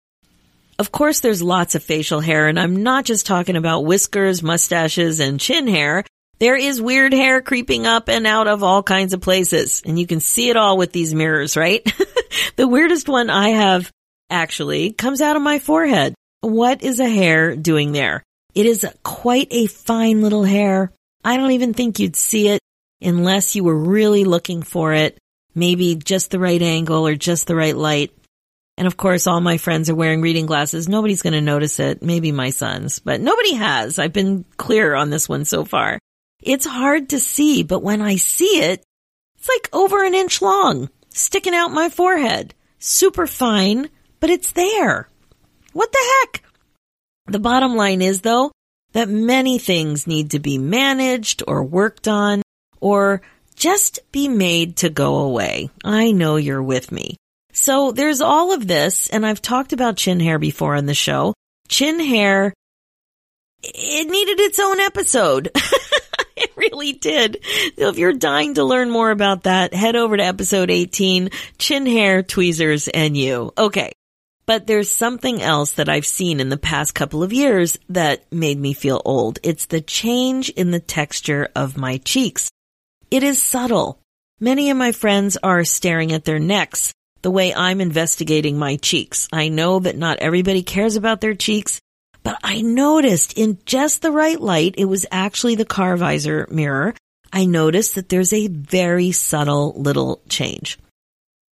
Of 0.80 0.94
course, 0.94 1.20
there's 1.20 1.42
lots 1.42 1.76
of 1.76 1.84
facial 1.84 2.22
hair, 2.22 2.48
and 2.48 2.58
I'm 2.58 2.84
not 2.84 3.04
just 3.04 3.26
talking 3.26 3.58
about 3.58 3.84
whiskers, 3.84 4.42
mustaches, 4.42 5.20
and 5.20 5.42
chin 5.42 5.68
hair. 5.68 6.06
There 6.40 6.56
is 6.56 6.82
weird 6.82 7.12
hair 7.12 7.42
creeping 7.42 7.86
up 7.86 8.08
and 8.08 8.26
out 8.26 8.48
of 8.48 8.64
all 8.64 8.82
kinds 8.82 9.14
of 9.14 9.20
places, 9.20 9.82
and 9.86 10.00
you 10.00 10.08
can 10.08 10.22
see 10.22 10.50
it 10.50 10.56
all 10.56 10.78
with 10.78 10.94
these 10.94 11.14
mirrors, 11.14 11.58
right? 11.58 11.84
the 12.56 12.68
weirdest 12.68 13.10
one 13.10 13.30
I 13.30 13.50
have 13.50 13.92
actually 14.30 14.94
comes 14.94 15.20
out 15.20 15.36
of 15.36 15.42
my 15.42 15.60
forehead. 15.60 16.16
What 16.40 16.82
is 16.82 17.02
a 17.02 17.10
hair 17.10 17.58
doing 17.58 17.92
there? 17.92 18.24
It 18.56 18.66
is 18.66 18.86
quite 19.04 19.50
a 19.52 19.68
fine 19.68 20.22
little 20.22 20.46
hair. 20.46 20.94
I 21.26 21.36
don't 21.36 21.52
even 21.52 21.74
think 21.74 22.00
you'd 22.00 22.16
see 22.16 22.48
it 22.48 22.62
unless 23.02 23.56
you 23.56 23.66
were 23.66 23.78
really 23.78 24.24
looking 24.24 24.64
for 24.64 24.94
it. 24.94 25.18
Maybe 25.54 25.96
just 25.96 26.32
the 26.32 26.40
right 26.40 26.62
angle 26.62 27.06
or 27.06 27.16
just 27.16 27.48
the 27.48 27.56
right 27.56 27.76
light. 27.76 28.12
And 28.78 28.88
of 28.88 28.96
course, 28.96 29.28
all 29.28 29.42
my 29.42 29.58
friends 29.58 29.90
are 29.90 29.96
wearing 29.96 30.22
reading 30.22 30.46
glasses. 30.46 30.88
Nobody's 30.88 31.22
going 31.22 31.34
to 31.34 31.42
notice 31.42 31.82
it. 31.82 32.02
Maybe 32.02 32.32
my 32.32 32.52
sons, 32.52 33.00
but 33.00 33.20
nobody 33.20 33.56
has. 33.56 34.00
I've 34.00 34.14
been 34.14 34.46
clear 34.56 34.96
on 34.96 35.10
this 35.10 35.28
one 35.28 35.44
so 35.44 35.66
far. 35.66 36.00
It's 36.42 36.66
hard 36.66 37.10
to 37.10 37.20
see, 37.20 37.64
but 37.64 37.84
when 37.84 38.02
I 38.02 38.16
see 38.16 38.62
it, 38.62 38.84
it's 39.38 39.50
like 39.50 39.70
over 39.74 40.04
an 40.04 40.16
inch 40.16 40.42
long, 40.42 40.90
sticking 41.10 41.54
out 41.54 41.72
my 41.72 41.90
forehead. 41.90 42.54
Super 42.80 43.28
fine, 43.28 43.90
but 44.20 44.30
it's 44.30 44.52
there. 44.54 45.10
What 45.74 45.92
the 45.92 46.12
heck? 46.22 46.44
The 47.28 47.40
bottom 47.40 47.76
line 47.76 48.02
is 48.02 48.22
though, 48.22 48.52
that 48.94 49.10
many 49.10 49.60
things 49.60 50.08
need 50.08 50.32
to 50.32 50.40
be 50.40 50.58
managed 50.58 51.44
or 51.48 51.64
worked 51.64 52.08
on 52.08 52.42
or 52.80 53.22
just 53.56 54.00
be 54.12 54.28
made 54.28 54.78
to 54.78 54.90
go 54.90 55.18
away. 55.18 55.70
I 55.84 56.12
know 56.12 56.38
you're 56.38 56.64
with 56.64 56.92
me. 56.92 57.18
So 57.52 57.92
there's 57.92 58.22
all 58.22 58.54
of 58.54 58.68
this, 58.68 59.10
and 59.10 59.26
I've 59.26 59.42
talked 59.42 59.74
about 59.74 59.98
chin 59.98 60.20
hair 60.20 60.40
before 60.40 60.76
on 60.76 60.86
the 60.86 60.94
show. 60.94 61.34
Chin 61.68 62.00
hair, 62.00 62.54
it 63.62 64.10
needed 64.10 64.40
its 64.40 64.60
own 64.60 64.80
episode. 64.80 65.52
really 66.60 66.94
did. 66.94 67.40
If 67.44 67.98
you're 67.98 68.14
dying 68.14 68.56
to 68.56 68.64
learn 68.64 68.92
more 68.92 69.12
about 69.12 69.44
that, 69.44 69.74
head 69.74 69.96
over 69.96 70.18
to 70.18 70.24
episode 70.24 70.70
18, 70.70 71.30
chin 71.58 71.86
hair, 71.86 72.22
tweezers, 72.22 72.88
and 72.88 73.16
you. 73.16 73.54
Okay. 73.58 73.92
But 74.46 74.66
there's 74.66 74.90
something 74.90 75.42
else 75.42 75.74
that 75.74 75.90
I've 75.90 76.06
seen 76.06 76.40
in 76.40 76.50
the 76.50 76.58
past 76.58 76.96
couple 76.96 77.22
of 77.22 77.32
years 77.32 77.78
that 77.90 78.32
made 78.34 78.60
me 78.60 78.74
feel 78.74 79.02
old. 79.06 79.40
It's 79.44 79.68
the 79.68 79.82
change 79.82 80.50
in 80.50 80.72
the 80.72 80.80
texture 80.80 81.50
of 81.56 81.78
my 81.78 81.98
cheeks. 81.98 82.50
It 83.12 83.24
is 83.24 83.42
subtle. 83.42 84.00
Many 84.40 84.72
of 84.72 84.78
my 84.78 84.92
friends 84.92 85.38
are 85.44 85.64
staring 85.64 86.14
at 86.14 86.26
their 86.26 86.40
necks 86.40 86.94
the 87.22 87.32
way 87.32 87.54
I'm 87.54 87.82
investigating 87.82 88.58
my 88.58 88.78
cheeks. 88.78 89.28
I 89.32 89.50
know 89.50 89.80
that 89.80 89.98
not 89.98 90.20
everybody 90.20 90.64
cares 90.64 90.96
about 90.96 91.22
their 91.22 91.36
cheeks, 91.36 91.80
but 92.24 92.38
I 92.44 92.62
noticed 92.62 93.34
in 93.34 93.60
just 93.66 94.02
the 94.02 94.12
right 94.12 94.40
light, 94.40 94.76
it 94.78 94.86
was 94.86 95.06
actually 95.12 95.56
the 95.56 95.66
car 95.66 95.98
visor 95.98 96.48
mirror. 96.50 96.94
I 97.32 97.46
noticed 97.46 97.96
that 97.96 98.10
there's 98.10 98.34
a 98.34 98.48
very 98.48 99.12
subtle 99.12 99.74
little 99.76 100.22
change. 100.30 100.80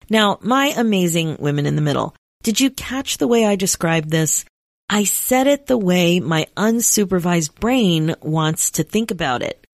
Now, 0.09 0.39
my 0.41 0.73
amazing 0.75 1.37
women 1.39 1.65
in 1.65 1.75
the 1.75 1.81
middle, 1.81 2.15
did 2.43 2.59
you 2.59 2.69
catch 2.69 3.17
the 3.17 3.27
way 3.27 3.45
I 3.45 3.55
described 3.55 4.09
this? 4.09 4.45
I 4.89 5.03
said 5.03 5.47
it 5.47 5.67
the 5.67 5.77
way 5.77 6.19
my 6.19 6.47
unsupervised 6.55 7.59
brain 7.59 8.15
wants 8.21 8.71
to 8.71 8.83
think 8.83 9.11
about 9.11 9.43
it. 9.43 9.65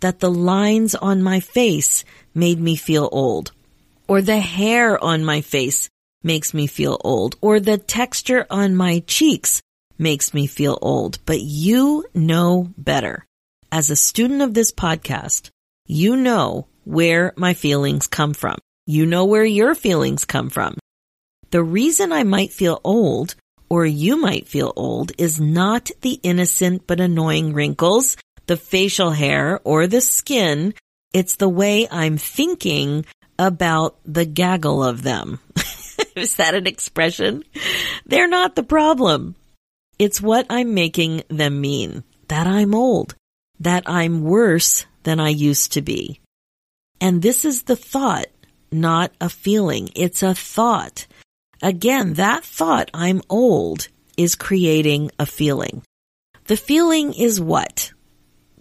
That 0.00 0.20
the 0.20 0.30
lines 0.30 0.94
on 0.94 1.22
my 1.22 1.40
face 1.40 2.04
made 2.34 2.60
me 2.60 2.76
feel 2.76 3.08
old 3.10 3.52
or 4.10 4.20
the 4.20 4.40
hair 4.40 5.02
on 5.04 5.24
my 5.24 5.40
face 5.40 5.88
makes 6.24 6.52
me 6.52 6.66
feel 6.66 7.00
old, 7.04 7.36
or 7.40 7.60
the 7.60 7.78
texture 7.78 8.44
on 8.50 8.74
my 8.74 8.98
cheeks 9.06 9.62
makes 10.00 10.34
me 10.34 10.46
feel 10.46 10.78
old. 10.80 11.18
But 11.26 11.40
you 11.40 12.06
know 12.14 12.72
better. 12.76 13.24
As 13.70 13.90
a 13.90 13.96
student 13.96 14.42
of 14.42 14.54
this 14.54 14.72
podcast, 14.72 15.50
you 15.86 16.16
know 16.16 16.66
where 16.84 17.32
my 17.36 17.54
feelings 17.54 18.06
come 18.06 18.34
from. 18.34 18.56
You 18.86 19.06
know 19.06 19.26
where 19.26 19.44
your 19.44 19.74
feelings 19.74 20.24
come 20.24 20.50
from. 20.50 20.76
The 21.50 21.62
reason 21.62 22.12
I 22.12 22.24
might 22.24 22.52
feel 22.52 22.80
old 22.82 23.34
or 23.68 23.86
you 23.86 24.16
might 24.16 24.48
feel 24.48 24.72
old 24.74 25.12
is 25.16 25.40
not 25.40 25.90
the 26.00 26.18
innocent 26.22 26.86
but 26.86 27.00
annoying 27.00 27.52
wrinkles, 27.54 28.16
the 28.46 28.56
facial 28.56 29.12
hair, 29.12 29.60
or 29.62 29.86
the 29.86 30.00
skin. 30.00 30.74
It's 31.12 31.36
the 31.36 31.48
way 31.48 31.86
I'm 31.88 32.16
thinking 32.16 33.06
about 33.38 33.98
the 34.04 34.24
gaggle 34.24 34.82
of 34.82 35.02
them. 35.02 35.38
Is 36.16 36.36
that 36.36 36.54
an 36.54 36.66
expression? 36.66 37.44
They're 38.06 38.28
not 38.28 38.56
the 38.56 38.64
problem. 38.64 39.36
It's 40.00 40.20
what 40.20 40.46
I'm 40.48 40.72
making 40.72 41.24
them 41.28 41.60
mean. 41.60 42.04
That 42.28 42.46
I'm 42.46 42.74
old. 42.74 43.14
That 43.60 43.82
I'm 43.86 44.22
worse 44.22 44.86
than 45.02 45.20
I 45.20 45.28
used 45.28 45.74
to 45.74 45.82
be. 45.82 46.20
And 47.02 47.20
this 47.20 47.44
is 47.44 47.64
the 47.64 47.76
thought, 47.76 48.28
not 48.72 49.12
a 49.20 49.28
feeling. 49.28 49.90
It's 49.94 50.22
a 50.22 50.34
thought. 50.34 51.06
Again, 51.62 52.14
that 52.14 52.44
thought, 52.44 52.90
I'm 52.94 53.20
old, 53.28 53.88
is 54.16 54.34
creating 54.34 55.10
a 55.18 55.26
feeling. 55.26 55.82
The 56.44 56.56
feeling 56.56 57.12
is 57.12 57.38
what? 57.38 57.92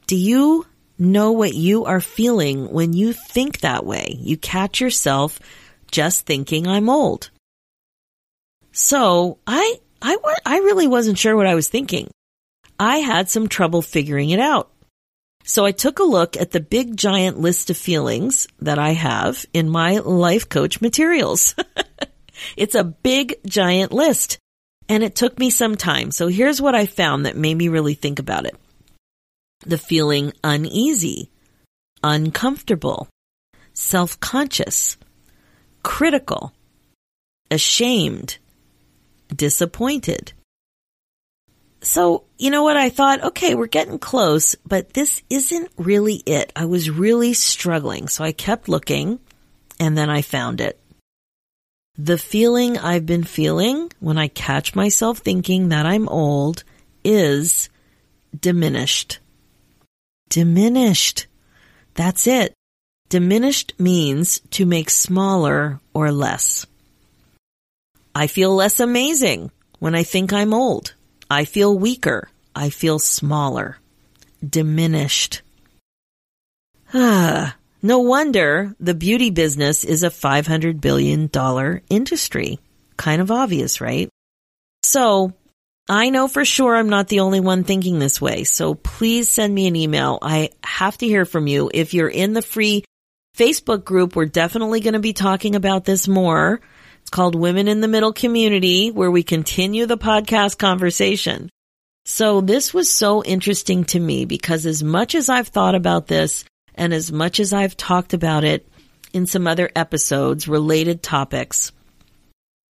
Do 0.08 0.18
you 0.18 0.66
know 1.00 1.32
what 1.32 1.54
you 1.54 1.86
are 1.86 2.02
feeling 2.02 2.70
when 2.72 2.92
you 2.92 3.14
think 3.14 3.62
that 3.62 3.86
way. 3.86 4.18
You 4.20 4.36
catch 4.36 4.82
yourself 4.82 5.40
just 5.90 6.26
thinking 6.26 6.68
I'm 6.68 6.90
old. 6.90 7.32
So 8.74 9.40
I, 9.48 9.80
I, 10.02 10.18
I 10.46 10.58
really 10.60 10.88
wasn't 10.88 11.18
sure 11.18 11.36
what 11.36 11.48
I 11.48 11.56
was 11.56 11.70
thinking. 11.70 12.10
I 12.80 12.98
had 12.98 13.30
some 13.30 13.48
trouble 13.48 13.82
figuring 13.82 14.30
it 14.30 14.40
out. 14.40 14.72
So 15.44 15.66
I 15.66 15.72
took 15.72 16.00
a 16.00 16.04
look 16.04 16.38
at 16.38 16.52
the 16.52 16.60
big 16.60 16.96
giant 16.96 17.40
list 17.40 17.70
of 17.70 17.78
feelings 17.78 18.48
that 18.60 18.78
I 18.78 18.92
have 18.92 19.46
in 19.54 19.70
my 19.70 19.98
life 19.98 20.48
coach 20.48 20.80
materials. 20.80 21.56
it's 22.58 22.76
a 22.76 22.84
big 22.84 23.36
giant 23.46 23.92
list 23.92 24.38
and 24.88 25.04
it 25.04 25.16
took 25.16 25.40
me 25.40 25.50
some 25.50 25.76
time. 25.76 26.12
So 26.12 26.28
here's 26.28 26.62
what 26.62 26.76
I 26.76 26.86
found 26.86 27.26
that 27.26 27.38
made 27.38 27.56
me 27.56 27.68
really 27.68 27.94
think 27.94 28.20
about 28.20 28.46
it 28.46 28.56
the 29.66 29.78
feeling 29.78 30.32
uneasy, 30.44 31.30
uncomfortable, 32.02 33.10
self-conscious, 33.74 34.98
critical, 35.84 36.54
ashamed, 37.52 38.38
disappointed. 39.34 40.34
So, 41.82 42.26
you 42.38 42.50
know 42.50 42.64
what? 42.64 42.78
I 42.78 42.90
thought, 42.90 43.24
okay, 43.24 43.56
we're 43.56 43.68
getting 43.68 44.00
close, 44.00 44.56
but 44.66 44.94
this 44.94 45.22
isn't 45.30 45.72
really 45.78 46.16
it. 46.26 46.52
I 46.56 46.66
was 46.66 46.90
really 46.90 47.34
struggling. 47.34 48.10
So 48.10 48.24
I 48.24 48.34
kept 48.34 48.68
looking 48.68 49.20
and 49.80 49.98
then 49.98 50.10
I 50.10 50.22
found 50.22 50.60
it. 50.60 50.80
The 51.98 52.18
feeling 52.18 52.78
I've 52.78 53.06
been 53.06 53.24
feeling 53.24 53.92
when 54.00 54.18
I 54.18 54.28
catch 54.28 54.76
myself 54.76 55.20
thinking 55.20 55.70
that 55.70 55.86
I'm 55.86 56.10
old 56.10 56.64
is 57.04 57.70
diminished 58.38 59.20
diminished. 60.30 61.28
That's 61.96 62.28
it. 62.28 62.54
Diminished 63.10 63.74
means 63.80 64.40
to 64.52 64.66
make 64.66 64.90
smaller 64.90 65.80
or 65.94 66.12
less. 66.12 66.66
I 68.20 68.28
feel 68.28 68.54
less 68.54 68.82
amazing 68.82 69.50
when 69.80 69.96
I 69.96 70.04
think 70.04 70.34
I'm 70.34 70.54
old. 70.54 70.94
I 71.32 71.46
feel 71.46 71.80
weaker. 71.80 72.28
I 72.54 72.70
feel 72.70 73.00
smaller. 73.00 73.78
Diminished. 74.46 75.42
Ah, 76.94 77.56
no 77.82 78.00
wonder 78.00 78.76
the 78.78 78.94
beauty 78.94 79.30
business 79.30 79.86
is 79.86 80.04
a 80.04 80.10
$500 80.10 80.82
billion 80.82 81.30
industry. 81.90 82.60
Kind 82.98 83.22
of 83.22 83.32
obvious, 83.32 83.80
right? 83.80 84.10
So 84.84 85.32
I 85.88 86.10
know 86.10 86.28
for 86.28 86.44
sure 86.44 86.76
I'm 86.76 86.90
not 86.90 87.08
the 87.08 87.22
only 87.22 87.40
one 87.40 87.64
thinking 87.64 88.00
this 88.00 88.20
way. 88.20 88.44
So 88.44 88.74
please 88.74 89.30
send 89.30 89.56
me 89.56 89.66
an 89.68 89.78
email. 89.78 90.20
I 90.22 90.50
have 90.62 90.98
to 90.98 91.08
hear 91.08 91.24
from 91.24 91.48
you. 91.48 91.72
If 91.74 91.94
you're 91.94 92.10
in 92.10 92.34
the 92.34 92.42
free 92.42 92.84
Facebook 93.38 93.86
group, 93.86 94.18
we're 94.18 94.26
definitely 94.26 94.82
going 94.82 94.96
to 94.96 95.00
be 95.00 95.14
talking 95.14 95.56
about 95.56 95.86
this 95.86 96.06
more. 96.06 96.60
It's 97.02 97.10
called 97.10 97.36
Women 97.36 97.68
in 97.68 97.82
the 97.82 97.88
Middle 97.88 98.14
Community 98.14 98.92
where 98.92 99.12
we 99.12 99.24
continue 99.24 99.86
the 99.86 99.98
podcast 99.98 100.58
conversation. 100.58 101.50
So 102.06 102.42
this 102.42 102.74
was 102.74 102.92
so 102.92 103.24
interesting 103.24 103.84
to 103.86 104.00
me 104.00 104.26
because 104.26 104.66
as 104.66 104.84
much 104.84 105.16
as 105.16 105.30
I've 105.30 105.50
thought 105.50 105.76
about 105.76 106.08
this 106.08 106.46
and 106.76 106.94
as 106.94 107.12
much 107.12 107.40
as 107.40 107.54
I've 107.54 107.78
talked 107.78 108.14
about 108.14 108.44
it 108.44 108.68
in 109.14 109.26
some 109.26 109.48
other 109.48 109.70
episodes, 109.76 110.48
related 110.48 111.04
topics, 111.04 111.72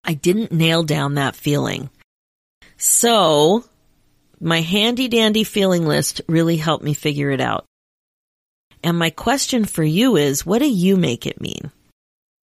I 0.04 0.14
didn't 0.14 0.52
nail 0.52 0.82
down 0.82 1.14
that 1.14 1.36
feeling. 1.36 1.90
So 2.76 3.64
my 4.40 4.60
handy 4.60 5.08
dandy 5.08 5.44
feeling 5.44 5.86
list 5.86 6.20
really 6.28 6.56
helped 6.56 6.84
me 6.84 6.94
figure 6.94 7.30
it 7.30 7.40
out. 7.40 7.64
And 8.82 8.98
my 8.98 9.10
question 9.10 9.64
for 9.64 9.82
you 9.82 10.16
is, 10.16 10.46
what 10.46 10.60
do 10.60 10.68
you 10.68 10.96
make 10.96 11.26
it 11.26 11.40
mean? 11.40 11.72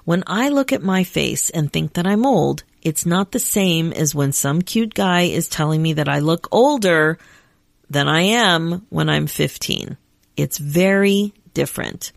When 0.05 0.23
I 0.27 0.49
look 0.49 0.71
at 0.71 0.83
my 0.83 1.03
face 1.03 1.49
and 1.49 1.71
think 1.73 1.93
that 1.93 2.05
I'm 2.05 2.27
old, 2.27 2.63
it's 2.83 3.07
not 3.07 3.31
the 3.31 3.39
same 3.39 3.91
as 3.91 4.13
when 4.13 4.31
some 4.31 4.61
cute 4.61 4.93
guy 4.93 5.21
is 5.21 5.49
telling 5.49 5.81
me 5.81 5.93
that 5.93 6.07
I 6.07 6.19
look 6.19 6.47
older 6.51 7.17
than 7.89 8.07
I 8.07 8.21
am 8.21 8.85
when 8.89 9.09
I'm 9.09 9.25
15. 9.25 9.97
It's 10.37 10.59
very 10.59 11.33
different. 11.55 12.11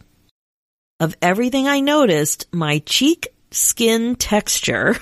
Of 1.00 1.16
everything 1.22 1.66
I 1.66 1.80
noticed, 1.80 2.46
my 2.52 2.80
cheek 2.80 3.28
skin 3.50 4.16
texture, 4.16 4.96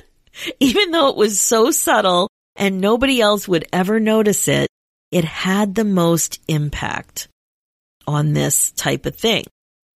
even 0.58 0.90
though 0.90 1.10
it 1.10 1.16
was 1.16 1.40
so 1.40 1.70
subtle 1.70 2.28
and 2.56 2.80
nobody 2.80 3.20
else 3.20 3.46
would 3.46 3.66
ever 3.72 4.00
notice 4.00 4.48
it, 4.48 4.68
it 5.12 5.24
had 5.24 5.76
the 5.76 5.84
most 5.84 6.40
impact 6.48 7.28
on 8.08 8.32
this 8.32 8.72
type 8.72 9.06
of 9.06 9.14
thing. 9.14 9.44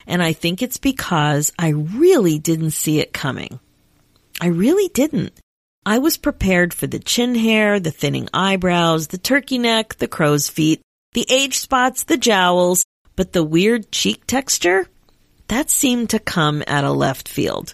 And 0.08 0.24
I 0.24 0.34
think 0.34 0.62
it's 0.62 0.78
because 0.78 1.52
I 1.60 1.70
really 1.70 2.40
didn't 2.40 2.72
see 2.72 3.00
it 3.00 3.14
coming. 3.14 3.60
I 4.42 4.48
really 4.48 4.88
didn't. 4.88 5.34
I 5.86 6.00
was 6.00 6.18
prepared 6.18 6.74
for 6.74 6.88
the 6.88 7.00
chin 7.00 7.36
hair, 7.36 7.80
the 7.80 7.92
thinning 7.92 8.30
eyebrows, 8.34 9.08
the 9.08 9.18
turkey 9.18 9.58
neck, 9.58 9.96
the 9.98 10.08
crow's 10.08 10.50
feet, 10.50 10.82
the 11.14 11.26
age 11.30 11.58
spots, 11.58 12.04
the 12.04 12.18
jowls, 12.18 12.84
but 13.16 13.34
the 13.34 13.44
weird 13.44 13.92
cheek 13.92 14.26
texture, 14.28 14.88
that 15.48 15.70
seemed 15.70 16.10
to 16.12 16.20
come 16.20 16.64
at 16.68 16.84
a 16.84 16.92
left 16.92 17.28
field. 17.30 17.74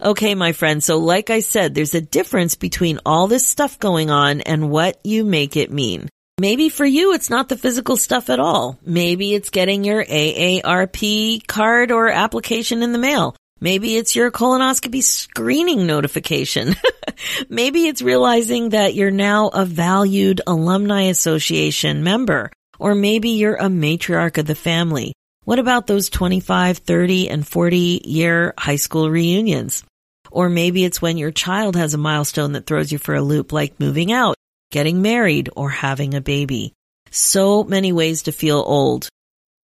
Okay, 0.00 0.34
my 0.34 0.52
friend. 0.52 0.82
So 0.82 0.98
like 0.98 1.30
I 1.30 1.40
said, 1.40 1.74
there's 1.74 1.94
a 1.94 2.00
difference 2.00 2.54
between 2.54 3.00
all 3.06 3.28
this 3.28 3.46
stuff 3.46 3.78
going 3.78 4.10
on 4.10 4.40
and 4.40 4.70
what 4.70 4.98
you 5.04 5.24
make 5.24 5.56
it 5.56 5.70
mean. 5.70 6.08
Maybe 6.42 6.70
for 6.70 6.84
you, 6.84 7.14
it's 7.14 7.30
not 7.30 7.48
the 7.48 7.56
physical 7.56 7.96
stuff 7.96 8.28
at 8.28 8.40
all. 8.40 8.76
Maybe 8.84 9.32
it's 9.32 9.50
getting 9.50 9.84
your 9.84 10.04
AARP 10.04 11.46
card 11.46 11.92
or 11.92 12.08
application 12.08 12.82
in 12.82 12.90
the 12.90 12.98
mail. 12.98 13.36
Maybe 13.60 13.96
it's 13.96 14.16
your 14.16 14.32
colonoscopy 14.32 15.04
screening 15.04 15.86
notification. 15.86 16.74
Maybe 17.48 17.86
it's 17.86 18.02
realizing 18.02 18.70
that 18.70 18.94
you're 18.94 19.12
now 19.12 19.50
a 19.50 19.64
valued 19.64 20.40
alumni 20.44 21.02
association 21.02 22.02
member. 22.02 22.50
Or 22.80 22.96
maybe 22.96 23.28
you're 23.28 23.54
a 23.54 23.66
matriarch 23.66 24.38
of 24.38 24.46
the 24.46 24.56
family. 24.56 25.14
What 25.44 25.60
about 25.60 25.86
those 25.86 26.10
25, 26.10 26.78
30, 26.78 27.30
and 27.30 27.46
40 27.46 28.00
year 28.04 28.52
high 28.58 28.82
school 28.82 29.08
reunions? 29.08 29.84
Or 30.32 30.48
maybe 30.48 30.84
it's 30.84 31.00
when 31.00 31.18
your 31.18 31.30
child 31.30 31.76
has 31.76 31.94
a 31.94 31.98
milestone 31.98 32.54
that 32.54 32.66
throws 32.66 32.90
you 32.90 32.98
for 32.98 33.14
a 33.14 33.22
loop, 33.22 33.52
like 33.52 33.78
moving 33.78 34.10
out, 34.10 34.34
getting 34.72 35.00
married, 35.00 35.50
or 35.54 35.70
having 35.70 36.14
a 36.14 36.20
baby. 36.20 36.72
So 37.12 37.62
many 37.62 37.92
ways 37.92 38.22
to 38.22 38.32
feel 38.32 38.58
old. 38.58 39.08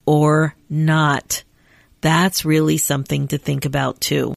Or 0.04 0.54
not. 0.68 1.44
That's 2.02 2.44
really 2.44 2.76
something 2.76 3.28
to 3.28 3.38
think 3.38 3.64
about 3.64 4.00
too. 4.00 4.34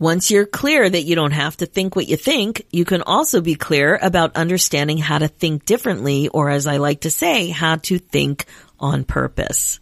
Once 0.00 0.30
you're 0.30 0.46
clear 0.46 0.88
that 0.90 1.04
you 1.04 1.14
don't 1.14 1.30
have 1.32 1.56
to 1.58 1.66
think 1.66 1.94
what 1.94 2.08
you 2.08 2.16
think, 2.16 2.66
you 2.72 2.84
can 2.84 3.02
also 3.02 3.40
be 3.40 3.54
clear 3.54 3.96
about 4.02 4.36
understanding 4.36 4.98
how 4.98 5.18
to 5.18 5.28
think 5.28 5.64
differently, 5.64 6.28
or 6.28 6.50
as 6.50 6.66
I 6.66 6.78
like 6.78 7.02
to 7.02 7.10
say, 7.10 7.48
how 7.48 7.76
to 7.76 7.98
think 7.98 8.46
on 8.80 9.04
purpose. 9.04 9.78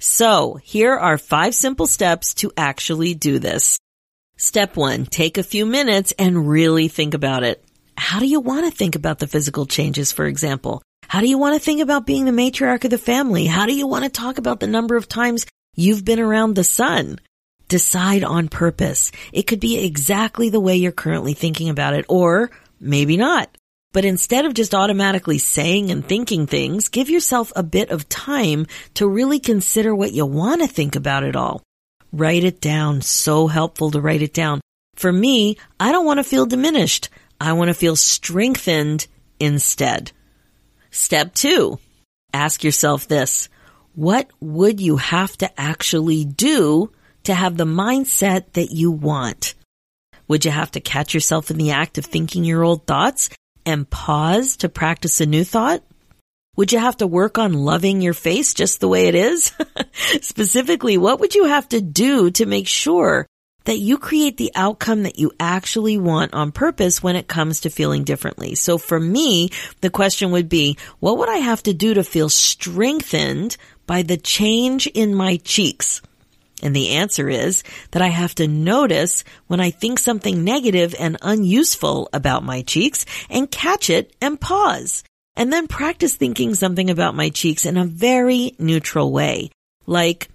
So 0.00 0.58
here 0.62 0.94
are 0.94 1.18
five 1.18 1.54
simple 1.54 1.86
steps 1.86 2.34
to 2.34 2.52
actually 2.56 3.14
do 3.14 3.38
this. 3.38 3.78
Step 4.36 4.76
one, 4.76 5.06
take 5.06 5.38
a 5.38 5.44
few 5.44 5.64
minutes 5.64 6.12
and 6.18 6.48
really 6.48 6.88
think 6.88 7.14
about 7.14 7.44
it. 7.44 7.63
How 7.96 8.20
do 8.20 8.26
you 8.26 8.40
want 8.40 8.64
to 8.66 8.76
think 8.76 8.94
about 8.96 9.18
the 9.18 9.26
physical 9.26 9.66
changes, 9.66 10.12
for 10.12 10.26
example? 10.26 10.82
How 11.08 11.20
do 11.20 11.28
you 11.28 11.38
want 11.38 11.54
to 11.54 11.64
think 11.64 11.80
about 11.80 12.06
being 12.06 12.24
the 12.24 12.32
matriarch 12.32 12.84
of 12.84 12.90
the 12.90 12.98
family? 12.98 13.46
How 13.46 13.66
do 13.66 13.74
you 13.74 13.86
want 13.86 14.04
to 14.04 14.10
talk 14.10 14.38
about 14.38 14.60
the 14.60 14.66
number 14.66 14.96
of 14.96 15.08
times 15.08 15.46
you've 15.74 16.04
been 16.04 16.20
around 16.20 16.54
the 16.54 16.64
sun? 16.64 17.18
Decide 17.68 18.24
on 18.24 18.48
purpose. 18.48 19.12
It 19.32 19.46
could 19.46 19.60
be 19.60 19.84
exactly 19.84 20.50
the 20.50 20.60
way 20.60 20.76
you're 20.76 20.92
currently 20.92 21.34
thinking 21.34 21.68
about 21.68 21.94
it, 21.94 22.04
or 22.08 22.50
maybe 22.80 23.16
not. 23.16 23.56
But 23.92 24.04
instead 24.04 24.44
of 24.44 24.54
just 24.54 24.74
automatically 24.74 25.38
saying 25.38 25.92
and 25.92 26.04
thinking 26.04 26.46
things, 26.46 26.88
give 26.88 27.08
yourself 27.08 27.52
a 27.54 27.62
bit 27.62 27.90
of 27.90 28.08
time 28.08 28.66
to 28.94 29.08
really 29.08 29.38
consider 29.38 29.94
what 29.94 30.12
you 30.12 30.26
want 30.26 30.62
to 30.62 30.66
think 30.66 30.96
about 30.96 31.22
it 31.22 31.36
all. 31.36 31.62
Write 32.12 32.44
it 32.44 32.60
down. 32.60 33.02
So 33.02 33.46
helpful 33.46 33.92
to 33.92 34.00
write 34.00 34.22
it 34.22 34.34
down. 34.34 34.60
For 34.96 35.12
me, 35.12 35.58
I 35.78 35.92
don't 35.92 36.06
want 36.06 36.18
to 36.18 36.24
feel 36.24 36.46
diminished. 36.46 37.08
I 37.40 37.52
want 37.52 37.68
to 37.68 37.74
feel 37.74 37.96
strengthened 37.96 39.06
instead. 39.40 40.12
Step 40.90 41.34
two, 41.34 41.78
ask 42.32 42.64
yourself 42.64 43.08
this. 43.08 43.48
What 43.94 44.30
would 44.40 44.80
you 44.80 44.96
have 44.96 45.36
to 45.38 45.60
actually 45.60 46.24
do 46.24 46.90
to 47.24 47.34
have 47.34 47.56
the 47.56 47.64
mindset 47.64 48.52
that 48.52 48.72
you 48.72 48.90
want? 48.90 49.54
Would 50.28 50.44
you 50.44 50.50
have 50.50 50.70
to 50.72 50.80
catch 50.80 51.14
yourself 51.14 51.50
in 51.50 51.58
the 51.58 51.72
act 51.72 51.98
of 51.98 52.04
thinking 52.04 52.44
your 52.44 52.64
old 52.64 52.86
thoughts 52.86 53.30
and 53.66 53.88
pause 53.88 54.56
to 54.58 54.68
practice 54.68 55.20
a 55.20 55.26
new 55.26 55.44
thought? 55.44 55.82
Would 56.56 56.72
you 56.72 56.78
have 56.78 56.96
to 56.98 57.06
work 57.06 57.36
on 57.36 57.52
loving 57.52 58.00
your 58.00 58.14
face 58.14 58.54
just 58.54 58.80
the 58.80 58.88
way 58.88 59.08
it 59.08 59.14
is? 59.14 59.52
Specifically, 60.20 60.96
what 60.96 61.20
would 61.20 61.34
you 61.34 61.46
have 61.46 61.68
to 61.70 61.80
do 61.80 62.30
to 62.32 62.46
make 62.46 62.68
sure 62.68 63.26
that 63.64 63.78
you 63.78 63.98
create 63.98 64.36
the 64.36 64.52
outcome 64.54 65.02
that 65.04 65.18
you 65.18 65.32
actually 65.40 65.98
want 65.98 66.34
on 66.34 66.52
purpose 66.52 67.02
when 67.02 67.16
it 67.16 67.28
comes 67.28 67.60
to 67.60 67.70
feeling 67.70 68.04
differently? 68.04 68.54
So 68.54 68.78
for 68.78 68.98
me, 68.98 69.50
the 69.80 69.90
question 69.90 70.30
would 70.30 70.48
be, 70.48 70.78
what 71.00 71.18
would 71.18 71.28
I 71.28 71.38
have 71.38 71.62
to 71.64 71.74
do 71.74 71.94
to 71.94 72.04
feel 72.04 72.28
strengthened 72.28 73.56
by 73.86 74.02
the 74.02 74.16
change 74.16 74.86
in 74.86 75.14
my 75.14 75.36
cheeks? 75.36 76.02
And 76.62 76.74
the 76.74 76.90
answer 76.90 77.28
is 77.28 77.62
that 77.90 78.02
I 78.02 78.08
have 78.08 78.34
to 78.36 78.48
notice 78.48 79.22
when 79.48 79.60
I 79.60 79.70
think 79.70 79.98
something 79.98 80.44
negative 80.44 80.94
and 80.98 81.18
unuseful 81.20 82.08
about 82.12 82.42
my 82.42 82.62
cheeks 82.62 83.04
and 83.28 83.50
catch 83.50 83.90
it 83.90 84.14
and 84.22 84.40
pause 84.40 85.04
and 85.36 85.52
then 85.52 85.66
practice 85.66 86.16
thinking 86.16 86.54
something 86.54 86.90
about 86.90 87.14
my 87.14 87.28
cheeks 87.28 87.66
in 87.66 87.76
a 87.76 87.84
very 87.84 88.54
neutral 88.58 89.12
way. 89.12 89.50
Like, 89.86 90.30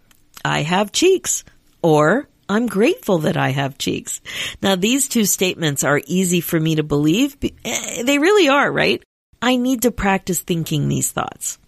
I 0.46 0.62
have 0.62 0.92
cheeks 0.92 1.44
or 1.82 2.29
I'm 2.50 2.66
grateful 2.66 3.20
that 3.20 3.38
I 3.38 3.50
have 3.50 3.78
cheeks. 3.78 4.22
Now 4.62 4.76
these 4.76 5.08
two 5.08 5.26
statements 5.26 5.84
are 5.84 6.02
easy 6.08 6.42
for 6.42 6.60
me 6.60 6.76
to 6.76 6.84
believe. 6.84 7.38
Eh, 7.64 8.04
they 8.04 8.18
really 8.18 8.50
are, 8.50 8.72
right? 8.72 9.04
I 9.40 9.56
need 9.56 9.84
to 9.84 9.92
practice 9.92 10.42
thinking 10.42 10.90
these 10.90 11.12
thoughts. 11.12 11.60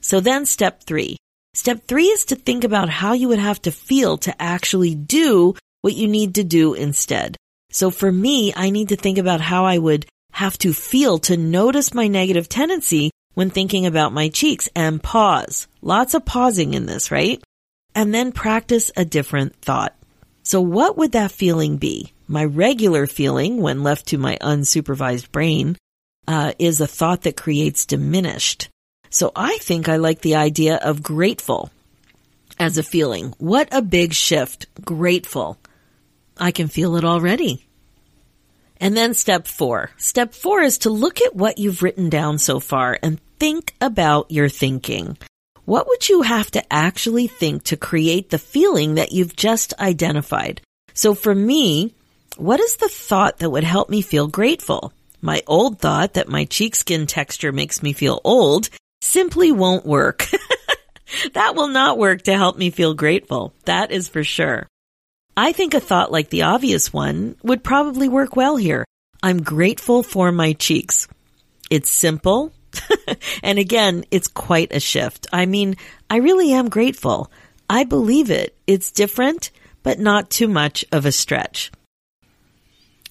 So 0.00 0.20
then 0.20 0.46
step 0.46 0.84
three. 0.84 1.18
Step 1.52 1.84
three 1.86 2.06
is 2.06 2.24
to 2.26 2.36
think 2.36 2.64
about 2.64 2.88
how 2.88 3.12
you 3.12 3.28
would 3.28 3.38
have 3.38 3.60
to 3.62 3.70
feel 3.70 4.16
to 4.18 4.42
actually 4.42 4.94
do 4.94 5.54
what 5.82 5.94
you 5.94 6.08
need 6.08 6.36
to 6.36 6.44
do 6.44 6.74
instead. 6.74 7.36
So 7.70 7.90
for 7.90 8.10
me, 8.10 8.54
I 8.56 8.70
need 8.70 8.88
to 8.88 8.96
think 8.96 9.18
about 9.18 9.40
how 9.42 9.66
I 9.66 9.76
would 9.76 10.06
have 10.32 10.56
to 10.58 10.72
feel 10.72 11.18
to 11.18 11.36
notice 11.36 11.94
my 11.94 12.08
negative 12.08 12.48
tendency 12.48 13.10
when 13.34 13.50
thinking 13.50 13.84
about 13.84 14.12
my 14.12 14.28
cheeks 14.28 14.68
and 14.74 15.02
pause. 15.02 15.68
Lots 15.82 16.14
of 16.14 16.24
pausing 16.24 16.72
in 16.72 16.86
this, 16.86 17.10
right? 17.10 17.42
And 17.94 18.14
then 18.14 18.32
practice 18.32 18.90
a 18.96 19.04
different 19.04 19.56
thought. 19.60 19.94
So 20.46 20.60
what 20.60 20.96
would 20.96 21.10
that 21.10 21.32
feeling 21.32 21.76
be? 21.76 22.12
My 22.28 22.44
regular 22.44 23.08
feeling 23.08 23.60
when 23.60 23.82
left 23.82 24.06
to 24.06 24.16
my 24.16 24.38
unsupervised 24.40 25.32
brain 25.32 25.76
uh, 26.28 26.52
is 26.56 26.80
a 26.80 26.86
thought 26.86 27.22
that 27.22 27.36
creates 27.36 27.84
diminished. 27.84 28.68
So 29.10 29.32
I 29.34 29.58
think 29.58 29.88
I 29.88 29.96
like 29.96 30.20
the 30.20 30.36
idea 30.36 30.76
of 30.76 31.02
grateful 31.02 31.72
as 32.60 32.78
a 32.78 32.84
feeling. 32.84 33.34
What 33.38 33.66
a 33.72 33.82
big 33.82 34.12
shift. 34.12 34.66
Grateful. 34.84 35.58
I 36.38 36.52
can 36.52 36.68
feel 36.68 36.94
it 36.94 37.04
already. 37.04 37.66
And 38.80 38.96
then 38.96 39.14
step 39.14 39.48
four. 39.48 39.90
Step 39.96 40.32
four 40.32 40.60
is 40.60 40.78
to 40.78 40.90
look 40.90 41.20
at 41.20 41.34
what 41.34 41.58
you've 41.58 41.82
written 41.82 42.08
down 42.08 42.38
so 42.38 42.60
far 42.60 42.96
and 43.02 43.18
think 43.40 43.74
about 43.80 44.30
your 44.30 44.48
thinking. 44.48 45.18
What 45.66 45.88
would 45.88 46.08
you 46.08 46.22
have 46.22 46.48
to 46.52 46.72
actually 46.72 47.26
think 47.26 47.64
to 47.64 47.76
create 47.76 48.30
the 48.30 48.38
feeling 48.38 48.94
that 48.94 49.10
you've 49.10 49.34
just 49.34 49.74
identified? 49.80 50.60
So 50.94 51.12
for 51.12 51.34
me, 51.34 51.92
what 52.36 52.60
is 52.60 52.76
the 52.76 52.88
thought 52.88 53.38
that 53.38 53.50
would 53.50 53.64
help 53.64 53.90
me 53.90 54.00
feel 54.00 54.28
grateful? 54.28 54.92
My 55.20 55.42
old 55.48 55.80
thought 55.80 56.14
that 56.14 56.28
my 56.28 56.44
cheek 56.44 56.76
skin 56.76 57.08
texture 57.08 57.50
makes 57.50 57.82
me 57.82 57.92
feel 57.92 58.20
old 58.22 58.68
simply 59.00 59.50
won't 59.50 59.84
work. 59.84 60.28
that 61.32 61.56
will 61.56 61.68
not 61.68 61.98
work 61.98 62.22
to 62.22 62.34
help 62.34 62.56
me 62.56 62.70
feel 62.70 62.94
grateful. 62.94 63.52
That 63.64 63.90
is 63.90 64.06
for 64.06 64.22
sure. 64.22 64.68
I 65.36 65.50
think 65.50 65.74
a 65.74 65.80
thought 65.80 66.12
like 66.12 66.30
the 66.30 66.42
obvious 66.42 66.92
one 66.92 67.34
would 67.42 67.64
probably 67.64 68.08
work 68.08 68.36
well 68.36 68.56
here. 68.56 68.84
I'm 69.20 69.42
grateful 69.42 70.04
for 70.04 70.30
my 70.30 70.52
cheeks. 70.52 71.08
It's 71.70 71.90
simple. 71.90 72.52
and 73.42 73.58
again, 73.58 74.04
it's 74.10 74.28
quite 74.28 74.72
a 74.72 74.80
shift. 74.80 75.26
I 75.32 75.46
mean, 75.46 75.76
I 76.08 76.16
really 76.16 76.52
am 76.52 76.68
grateful. 76.68 77.30
I 77.68 77.84
believe 77.84 78.30
it. 78.30 78.56
It's 78.66 78.92
different, 78.92 79.50
but 79.82 79.98
not 79.98 80.30
too 80.30 80.48
much 80.48 80.84
of 80.92 81.06
a 81.06 81.12
stretch. 81.12 81.72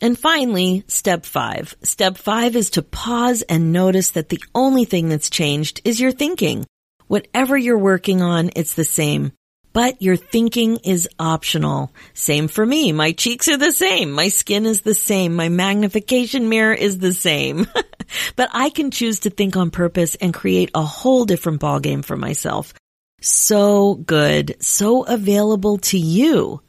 And 0.02 0.18
finally, 0.18 0.84
step 0.88 1.26
five. 1.26 1.76
Step 1.84 2.18
five 2.18 2.56
is 2.56 2.72
to 2.72 2.82
pause 2.82 3.42
and 3.44 3.72
notice 3.72 4.12
that 4.12 4.30
the 4.30 4.44
only 4.54 4.86
thing 4.86 5.10
that's 5.10 5.30
changed 5.30 5.82
is 5.84 6.00
your 6.00 6.12
thinking. 6.12 6.66
Whatever 7.08 7.58
you're 7.58 7.78
working 7.78 8.22
on, 8.22 8.50
it's 8.56 8.74
the 8.74 8.84
same 8.84 9.32
but 9.76 10.02
your 10.02 10.16
thinking 10.16 10.78
is 10.86 11.06
optional. 11.20 11.92
Same 12.14 12.48
for 12.48 12.66
me. 12.66 12.94
My 12.94 13.12
cheeks 13.12 13.50
are 13.50 13.58
the 13.58 13.74
same. 13.74 14.10
My 14.10 14.30
skin 14.30 14.66
is 14.66 14.84
the 14.84 14.94
same. 14.96 15.36
My 15.36 15.50
magnification 15.50 16.48
mirror 16.48 16.74
is 16.74 17.00
the 17.00 17.12
same. 17.12 17.68
but 18.38 18.50
I 18.54 18.70
can 18.70 18.90
choose 18.90 19.20
to 19.20 19.30
think 19.30 19.58
on 19.58 19.72
purpose 19.72 20.16
and 20.16 20.34
create 20.34 20.72
a 20.74 20.82
whole 20.82 21.26
different 21.26 21.60
ballgame 21.60 22.06
for 22.06 22.16
myself. 22.16 22.74
So 23.20 23.96
good. 23.96 24.56
So 24.62 25.04
available 25.04 25.80
to 25.90 26.00
you. 26.00 26.62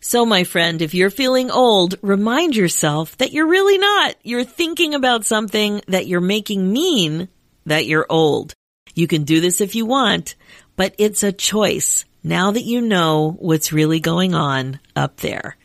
So 0.00 0.26
my 0.26 0.42
friend, 0.42 0.82
if 0.82 0.94
you're 0.94 1.10
feeling 1.10 1.52
old, 1.52 1.94
remind 2.02 2.56
yourself 2.56 3.16
that 3.18 3.32
you're 3.32 3.46
really 3.46 3.78
not. 3.78 4.16
You're 4.24 4.42
thinking 4.42 4.94
about 4.94 5.24
something 5.24 5.80
that 5.86 6.08
you're 6.08 6.20
making 6.20 6.72
mean 6.72 7.28
that 7.66 7.86
you're 7.86 8.06
old. 8.10 8.52
You 8.96 9.06
can 9.06 9.22
do 9.22 9.40
this 9.40 9.60
if 9.60 9.76
you 9.76 9.86
want, 9.86 10.34
but 10.74 10.92
it's 10.98 11.22
a 11.22 11.30
choice 11.30 12.04
now 12.26 12.50
that 12.50 12.64
you 12.64 12.80
know 12.80 13.36
what's 13.38 13.72
really 13.72 14.00
going 14.00 14.34
on 14.34 14.80
up 14.96 15.18
there. 15.18 15.56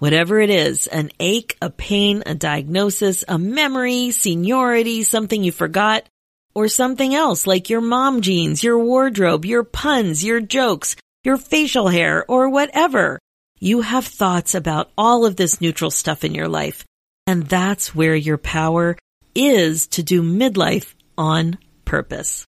Whatever 0.00 0.40
it 0.40 0.50
is, 0.50 0.88
an 0.88 1.12
ache, 1.20 1.56
a 1.62 1.70
pain, 1.70 2.24
a 2.26 2.34
diagnosis, 2.34 3.22
a 3.28 3.38
memory, 3.38 4.10
seniority, 4.10 5.04
something 5.04 5.44
you 5.44 5.52
forgot, 5.52 6.02
or 6.56 6.66
something 6.66 7.14
else 7.14 7.46
like 7.46 7.70
your 7.70 7.80
mom 7.80 8.20
jeans, 8.20 8.64
your 8.64 8.80
wardrobe, 8.80 9.44
your 9.44 9.62
puns, 9.62 10.24
your 10.24 10.40
jokes, 10.40 10.96
your 11.22 11.36
facial 11.36 11.86
hair, 11.86 12.24
or 12.26 12.48
whatever. 12.48 13.20
You 13.60 13.82
have 13.82 14.04
thoughts 14.04 14.56
about 14.56 14.90
all 14.98 15.24
of 15.24 15.36
this 15.36 15.60
neutral 15.60 15.92
stuff 15.92 16.24
in 16.24 16.34
your 16.34 16.48
life. 16.48 16.84
And 17.28 17.46
that's 17.46 17.94
where 17.94 18.16
your 18.16 18.38
power 18.38 18.96
is 19.36 19.86
to 19.88 20.02
do 20.02 20.24
midlife 20.24 20.94
on 21.16 21.58
purpose. 21.84 22.47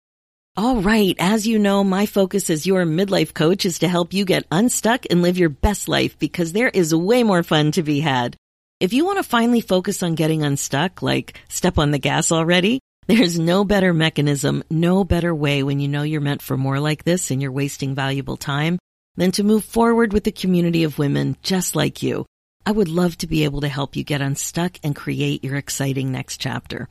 All 0.58 0.78
right. 0.78 1.18
As 1.20 1.46
you 1.46 1.60
know, 1.60 1.84
my 1.84 2.06
focus 2.06 2.50
as 2.50 2.66
your 2.66 2.86
midlife 2.86 3.34
coach 3.34 3.66
is 3.66 3.80
to 3.80 3.90
help 3.90 4.14
you 4.14 4.24
get 4.24 4.48
unstuck 4.50 5.06
and 5.10 5.22
live 5.22 5.38
your 5.38 5.50
best 5.50 5.90
life 5.90 6.18
because 6.18 6.54
there 6.54 6.70
is 6.70 6.96
way 6.96 7.24
more 7.24 7.44
fun 7.44 7.74
to 7.74 7.84
be 7.84 8.00
had. 8.00 8.38
If 8.80 8.94
you 8.94 9.04
want 9.04 9.18
to 9.18 9.24
finally 9.24 9.60
focus 9.60 10.02
on 10.02 10.16
getting 10.16 10.44
unstuck, 10.44 11.02
like 11.02 11.42
step 11.50 11.78
on 11.78 11.92
the 11.92 12.00
gas 12.00 12.32
already, 12.32 12.80
there's 13.08 13.38
no 13.38 13.66
better 13.66 13.94
mechanism, 13.94 14.64
no 14.70 15.04
better 15.04 15.36
way 15.36 15.62
when 15.62 15.82
you 15.82 15.90
know 15.90 16.04
you're 16.04 16.22
meant 16.22 16.42
for 16.42 16.56
more 16.56 16.80
like 16.80 17.04
this 17.04 17.32
and 17.32 17.42
you're 17.42 17.52
wasting 17.52 17.94
valuable 17.94 18.38
time 18.38 18.80
than 19.18 19.32
to 19.32 19.44
move 19.44 19.66
forward 19.66 20.14
with 20.14 20.26
a 20.28 20.32
community 20.32 20.86
of 20.86 20.98
women 20.98 21.36
just 21.44 21.76
like 21.76 22.02
you. 22.02 22.26
I 22.66 22.72
would 22.72 22.88
love 22.88 23.18
to 23.18 23.28
be 23.28 23.44
able 23.44 23.60
to 23.60 23.68
help 23.68 23.98
you 23.98 24.06
get 24.06 24.22
unstuck 24.22 24.78
and 24.86 24.96
create 24.96 25.44
your 25.44 25.58
exciting 25.58 26.14
next 26.14 26.38
chapter. 26.38 26.88